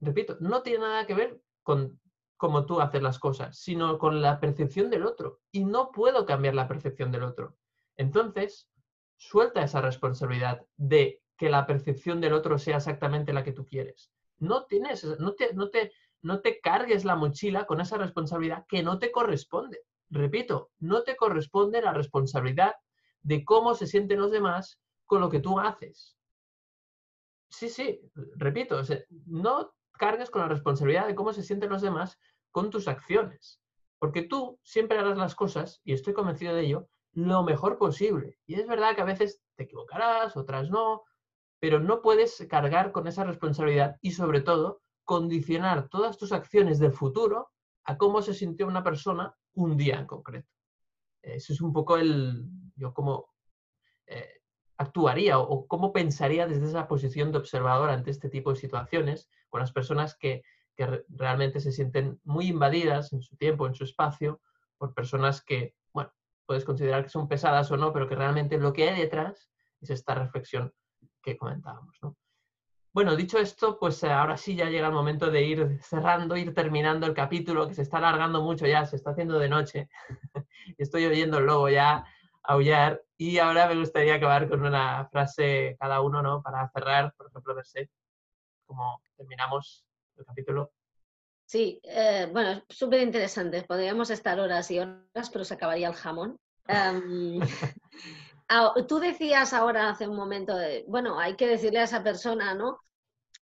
[0.00, 2.00] repito, no tiene nada que ver con
[2.36, 5.40] cómo tú haces las cosas, sino con la percepción del otro.
[5.50, 7.56] Y no puedo cambiar la percepción del otro.
[7.96, 8.68] Entonces,
[9.16, 14.12] suelta esa responsabilidad de que la percepción del otro sea exactamente la que tú quieres
[14.38, 15.92] no tienes, no te, no te,
[16.22, 19.80] no te cargues la mochila con esa responsabilidad que no te corresponde.
[20.10, 22.74] Repito, no te corresponde la responsabilidad
[23.22, 26.16] de cómo se sienten los demás con lo que tú haces.
[27.56, 28.00] Sí, sí,
[28.36, 28.80] repito,
[29.26, 32.18] no cargues con la responsabilidad de cómo se sienten los demás
[32.50, 33.60] con tus acciones.
[34.00, 38.38] Porque tú siempre harás las cosas, y estoy convencido de ello, lo mejor posible.
[38.46, 41.04] Y es verdad que a veces te equivocarás, otras no,
[41.60, 46.92] pero no puedes cargar con esa responsabilidad y sobre todo condicionar todas tus acciones del
[46.92, 47.52] futuro
[47.84, 50.50] a cómo se sintió una persona un día en concreto.
[51.22, 52.44] Eso es un poco el,
[52.74, 53.28] yo cómo
[54.06, 54.33] eh,
[54.84, 59.60] actuaría o, cómo pensaría desde esa posición de observador ante este tipo de situaciones con
[59.60, 60.42] las personas que,
[60.76, 64.40] que realmente se sienten muy invadidas en su tiempo, en su espacio,
[64.78, 66.12] por personas que, bueno,
[66.46, 69.90] puedes considerar que son pesadas o no, pero que realmente lo que hay detrás es
[69.90, 70.72] esta reflexión
[71.22, 71.96] que comentábamos.
[72.02, 72.16] ¿no?
[72.94, 76.54] Bueno, dicho esto, pues eh, ahora sí ya llega el momento de ir cerrando, ir
[76.54, 79.88] terminando el capítulo, que se está alargando mucho ya, se está haciendo de noche.
[80.78, 82.04] Estoy oyendo el lobo ya
[82.44, 83.02] aullar.
[83.16, 86.42] Y ahora me gustaría acabar con una frase cada uno, ¿no?
[86.42, 87.88] Para cerrar, por ejemplo, Merced,
[88.66, 89.84] como terminamos
[90.16, 90.72] el capítulo.
[91.46, 93.62] Sí, eh, bueno, súper interesante.
[93.62, 96.38] Podríamos estar horas y horas, pero se acabaría el jamón.
[96.66, 97.40] Em,
[98.88, 102.80] tú decías ahora hace un momento, de, bueno, hay que decirle a esa persona, ¿no?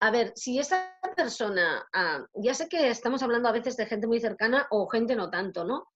[0.00, 4.08] A ver, si esa persona, ah, ya sé que estamos hablando a veces de gente
[4.08, 5.86] muy cercana o gente no tanto, ¿no?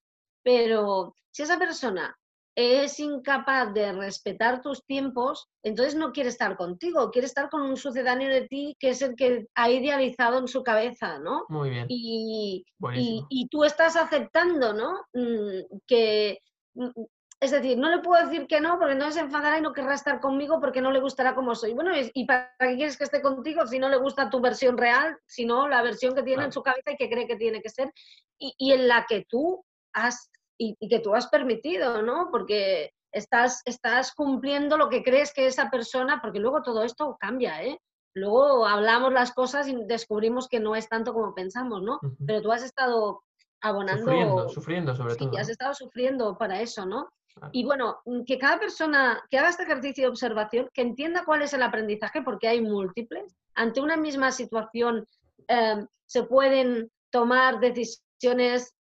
[0.44, 2.16] Pero si esa persona
[2.56, 7.76] es incapaz de respetar tus tiempos, entonces no quiere estar contigo, quiere estar con un
[7.76, 11.44] sucedáneo de ti que es el que ha idealizado en su cabeza, ¿no?
[11.48, 11.86] Muy bien.
[11.88, 14.92] Y, y, y tú estás aceptando, ¿no?
[15.12, 16.40] Mm, que
[16.74, 16.88] mm,
[17.40, 19.94] es decir, no le puedo decir que no porque no se enfadará y no querrá
[19.94, 21.74] estar conmigo porque no le gustará como soy.
[21.74, 25.18] Bueno, ¿y para qué quieres que esté contigo si no le gusta tu versión real,
[25.26, 27.92] sino la versión que tiene en su cabeza y que cree que tiene que ser
[28.38, 32.28] y, en la que tú has y, que tú has permitido, ¿no?
[32.30, 37.62] Porque estás, estás cumpliendo lo que crees que esa persona, porque luego todo esto cambia,
[37.62, 37.78] ¿eh?
[38.14, 42.00] Luego hablamos las cosas y descubrimos que no es tanto como pensamos, ¿no?
[42.26, 43.22] Pero tú has estado
[43.60, 44.04] abonando.
[44.04, 45.38] Sufriendo, sufriendo sobre sí, todo.
[45.38, 47.10] has estado sufriendo para eso, ¿no?
[47.52, 51.52] Y bueno, que cada persona que haga este ejercicio de observación, que entienda cuál es
[51.52, 53.36] el aprendizaje, porque hay múltiples.
[53.54, 55.06] Ante una misma situación
[55.48, 58.05] eh, se pueden tomar decisiones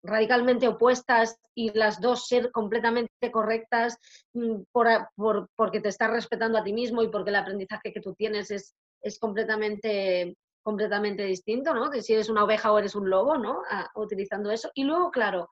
[0.03, 3.97] radicalmente opuestas y las dos ser completamente correctas
[4.33, 8.13] mm, por, porque te estás respetando a ti mismo y porque el aprendizaje que tú
[8.13, 11.89] tienes es, es completamente, completamente distinto, ¿no?
[11.89, 13.61] De si eres una oveja o eres un lobo, ¿no?
[13.95, 14.71] utilizando eso.
[14.73, 15.49] Y luego, claro,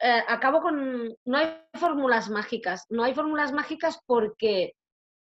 [0.00, 4.74] eh, acabo con, no hay fórmulas mágicas, no hay fórmulas mágicas porque,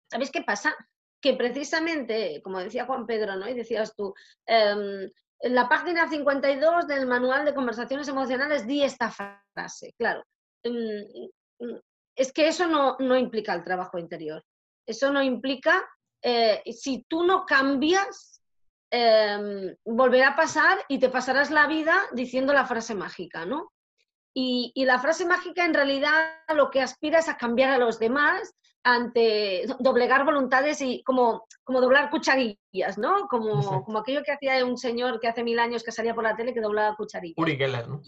[0.09, 0.75] ¿sabes qué pasa?
[1.19, 3.47] Que precisamente, como decía Juan Pedro, ¿no?
[3.49, 4.13] Y decías tú,
[4.45, 5.09] em,
[5.41, 10.23] en la página 52 del manual de conversaciones emocionales di esta frase, claro.
[10.63, 11.79] Mm, mm,
[12.15, 14.43] es que eso no, no implica el trabajo interior.
[14.85, 15.83] Eso no implica,
[16.21, 18.41] eh, si tú no cambias,
[18.91, 23.71] em, volverá a pasar y te pasarás la vida diciendo la frase mágica, ¿no?
[24.33, 27.99] Y, y, la frase mágica en realidad lo que aspira es a cambiar a los
[27.99, 33.27] demás ante doblegar voluntades y como, como doblar cucharillas, ¿no?
[33.27, 36.35] Como, como aquello que hacía un señor que hace mil años que salía por la
[36.35, 37.37] tele que doblaba cucharillas.
[37.37, 38.01] Uri Geller, ¿no?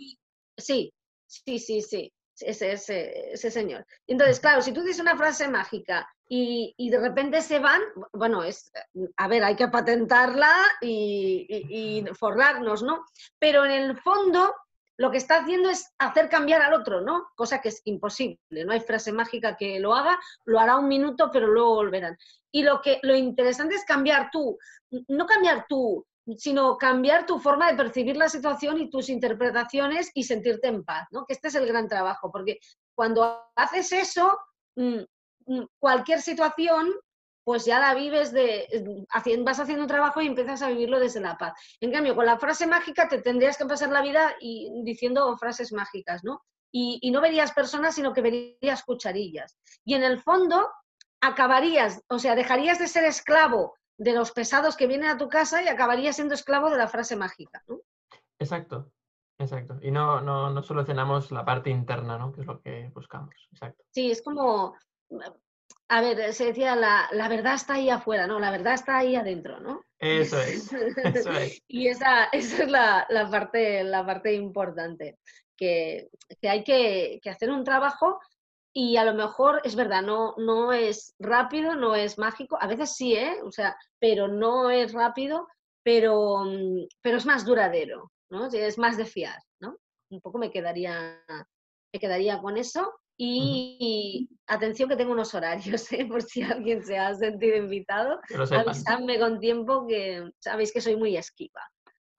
[0.58, 0.94] sí,
[1.28, 3.86] sí, sí, sí, ese, ese, ese señor.
[4.08, 8.44] Entonces, claro, si tú dices una frase mágica y, y, de repente se van, bueno,
[8.44, 8.72] es,
[9.18, 10.52] a ver, hay que patentarla
[10.82, 13.06] y, y, y forrarnos, ¿no?
[13.40, 14.54] Pero en el fondo
[14.98, 17.28] lo que está haciendo es hacer cambiar al otro, ¿no?
[17.36, 21.30] Cosa que es imposible, no hay frase mágica que lo haga, lo hará un minuto,
[21.32, 22.18] pero luego volverán.
[22.52, 24.58] Y lo que lo interesante es cambiar tú,
[25.08, 26.06] no cambiar tú,
[26.38, 31.08] sino cambiar tu forma de percibir la situación y tus interpretaciones y sentirte en paz,
[31.12, 31.26] ¿no?
[31.26, 32.60] Que este es el gran trabajo, porque
[32.96, 34.38] cuando haces eso,
[34.76, 35.00] mm,
[35.48, 36.94] mm, cualquier situación
[37.44, 38.68] pues ya la vives de,
[39.44, 41.54] vas haciendo un trabajo y empiezas a vivirlo desde la paz.
[41.80, 45.74] En cambio, con la frase mágica te tendrías que pasar la vida y, diciendo frases
[45.74, 46.44] mágicas, ¿no?
[46.72, 49.58] Y, no verías personas, sino que verías cucharillas.
[49.86, 50.68] Y en el fondo
[51.22, 55.62] acabarías, o sea, dejarías de ser esclavo de los pesados que vienen a tu casa
[55.62, 57.80] y acabarías siendo esclavo de la frase mágica, ¿no?
[58.40, 58.92] Exacto,
[59.38, 59.78] exacto.
[59.82, 62.34] Y no, no, no solucionamos la parte interna, ¿no?
[62.34, 63.36] Que es lo que buscamos.
[63.52, 63.84] Exacto.
[63.92, 64.76] Sí, es como
[65.90, 68.40] a ver, se decía, la, la, verdad está ahí afuera, ¿no?
[68.40, 69.84] La verdad está ahí adentro, ¿no?
[70.00, 71.62] Eso es, eso es.
[71.68, 75.20] y esa, esa es la, la, parte, la parte importante,
[75.56, 76.10] que,
[76.42, 78.20] que hay que, que, hacer un trabajo
[78.74, 82.96] y a lo mejor, es verdad, no, no es rápido, no es mágico, a veces
[82.96, 83.36] sí, ¿eh?
[83.44, 85.48] O sea, pero no es rápido,
[85.84, 86.44] pero,
[87.02, 88.48] pero es más duradero, ¿no?
[88.48, 89.78] Es más de fiar, ¿no?
[90.10, 91.24] Un poco me quedaría,
[91.94, 96.06] me quedaría con eso y, atención que tengo unos horarios, ¿eh?
[96.06, 98.20] por si alguien se ha sentido invitado,
[98.52, 101.62] avisadme con tiempo que sabéis que soy muy esquiva.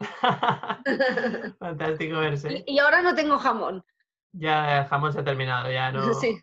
[1.59, 2.65] Fantástico verse.
[2.67, 3.85] Y, ahora no tengo jamón.
[4.33, 6.15] Ya el jamón se ha terminado, ya no.
[6.15, 6.41] Sí.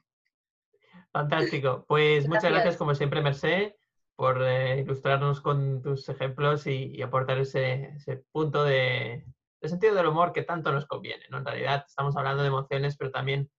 [1.11, 1.85] Fantástico.
[1.87, 3.75] Pues muchas gracias como siempre, Mercé,
[4.15, 9.25] por eh, ilustrarnos con tus ejemplos y, aportar ese, ese punto de,
[9.61, 11.25] de, sentido del humor que tanto nos conviene.
[11.29, 11.39] ¿no?
[11.39, 13.49] En realidad estamos hablando de emociones, pero también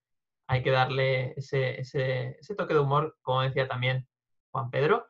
[0.52, 4.06] hay que darle ese, ese, ese, toque de humor, como decía también
[4.50, 5.06] Juan Pedro.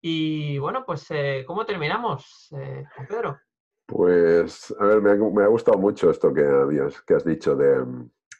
[0.00, 3.38] Y bueno, pues, eh, ¿cómo terminamos, eh, Juan Pedro?
[3.84, 7.56] Pues, a ver, me ha, me ha, gustado mucho esto que, habías, que has dicho
[7.56, 7.84] de,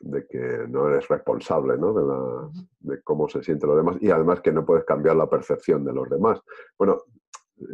[0.00, 1.92] de que no eres responsable ¿no?
[1.92, 5.28] De, la, de cómo se sienten los demás y además que no puedes cambiar la
[5.28, 6.40] percepción de los demás.
[6.78, 6.98] Bueno,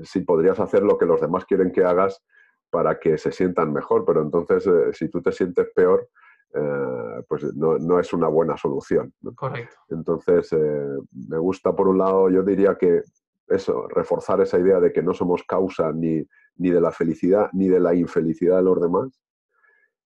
[0.02, 2.24] si podrías hacer lo que los demás quieren que hagas
[2.70, 6.08] para que se sientan mejor, pero entonces eh, si tú te sientes peor,
[6.54, 9.12] eh, pues no, no, es una buena solución.
[9.34, 9.76] Correcto.
[9.88, 10.98] Entonces, eh,
[11.28, 13.02] me gusta por un lado, yo diría que
[13.48, 16.22] eso, reforzar esa idea de que no somos causa ni,
[16.56, 19.20] ni de la felicidad ni de la infelicidad de los demás.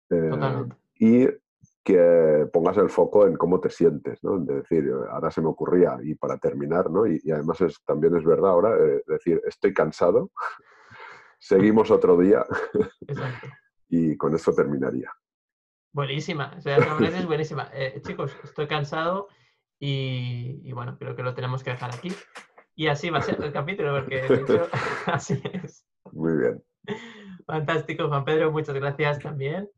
[0.09, 0.65] Eh,
[0.99, 1.27] y
[1.83, 4.39] que pongas el foco en cómo te sientes, ¿no?
[4.39, 7.05] De decir, ahora se me ocurría, y para terminar, ¿no?
[7.05, 8.77] Y, además es, también es verdad ahora,
[9.07, 10.31] decir, estoy cansado,
[11.39, 12.45] seguimos otro día,
[13.89, 15.11] y con eso terminaría.
[15.93, 17.69] Buenísima, o sea, esa frase es buenísima.
[17.71, 19.27] Eh, chicos, estoy cansado
[19.79, 22.11] y, bueno, creo que lo tenemos que dejar aquí.
[22.75, 24.67] Y así va a ser el capítulo, porque de hecho,
[25.05, 25.85] así es.
[26.11, 26.63] Muy bien.
[27.45, 29.69] Fantástico, Juan Pedro, muchas gracias también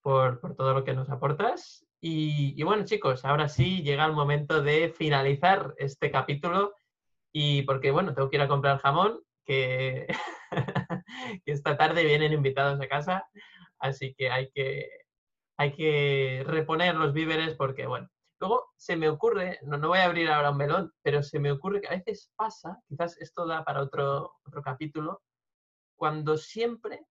[0.00, 1.84] por, por todo lo que nos aportas.
[2.00, 6.76] Y, y, bueno, chicos, ahora sí llega el momento de finalizar este capítulo.
[7.32, 10.06] Y porque, bueno, tengo que ir a comprar jamón, que,
[11.44, 13.26] que esta tarde vienen invitados a casa,
[13.80, 14.88] así que hay que,
[15.58, 18.08] hay que reponer los víveres porque, bueno,
[18.40, 21.50] luego se me ocurre, no, no voy a abrir ahora un melón, pero se me
[21.50, 25.20] ocurre que a veces pasa, quizás esto da para otro, otro capítulo,
[25.96, 27.04] cuando siempre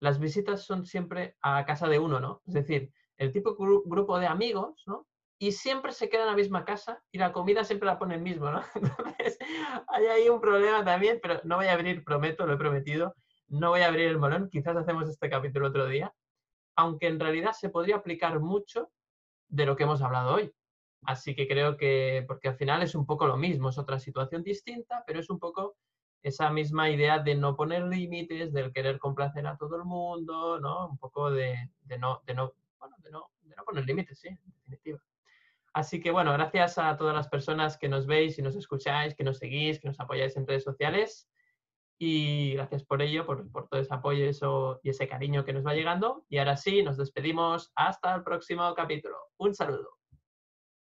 [0.00, 2.42] las visitas son siempre a casa de uno, ¿no?
[2.46, 5.06] Es decir, el tipo grupo de amigos, ¿no?
[5.38, 8.20] Y siempre se queda en la misma casa y la comida siempre la pone el
[8.20, 8.62] mismo, ¿no?
[8.74, 9.38] Entonces,
[9.88, 13.14] hay ahí un problema también, pero no voy a abrir, prometo, lo he prometido,
[13.48, 16.12] no voy a abrir el melón, quizás hacemos este capítulo otro día,
[16.76, 18.90] aunque en realidad se podría aplicar mucho
[19.48, 20.52] de lo que hemos hablado hoy.
[21.02, 24.42] Así que creo que, porque al final es un poco lo mismo, es otra situación
[24.42, 25.76] distinta, pero es un poco
[26.22, 30.88] esa misma idea de no poner límites, del querer complacer a todo el mundo, ¿no?
[30.88, 34.52] Un poco de, no, de, no, bueno, de, no, de no poner límites, sí, en
[34.54, 34.98] definitiva.
[35.74, 39.24] Así que bueno, gracias a todas las personas que nos veis y nos escucháis, que
[39.24, 41.28] nos seguís, que nos apoyáis en redes sociales.
[41.98, 45.64] Y gracias por ello, por, por todo ese apoyo eso, y ese cariño que nos
[45.64, 46.24] va llegando.
[46.28, 47.72] Y ahora sí, nos despedimos.
[47.76, 49.16] Hasta el próximo capítulo.
[49.38, 49.90] Un saludo.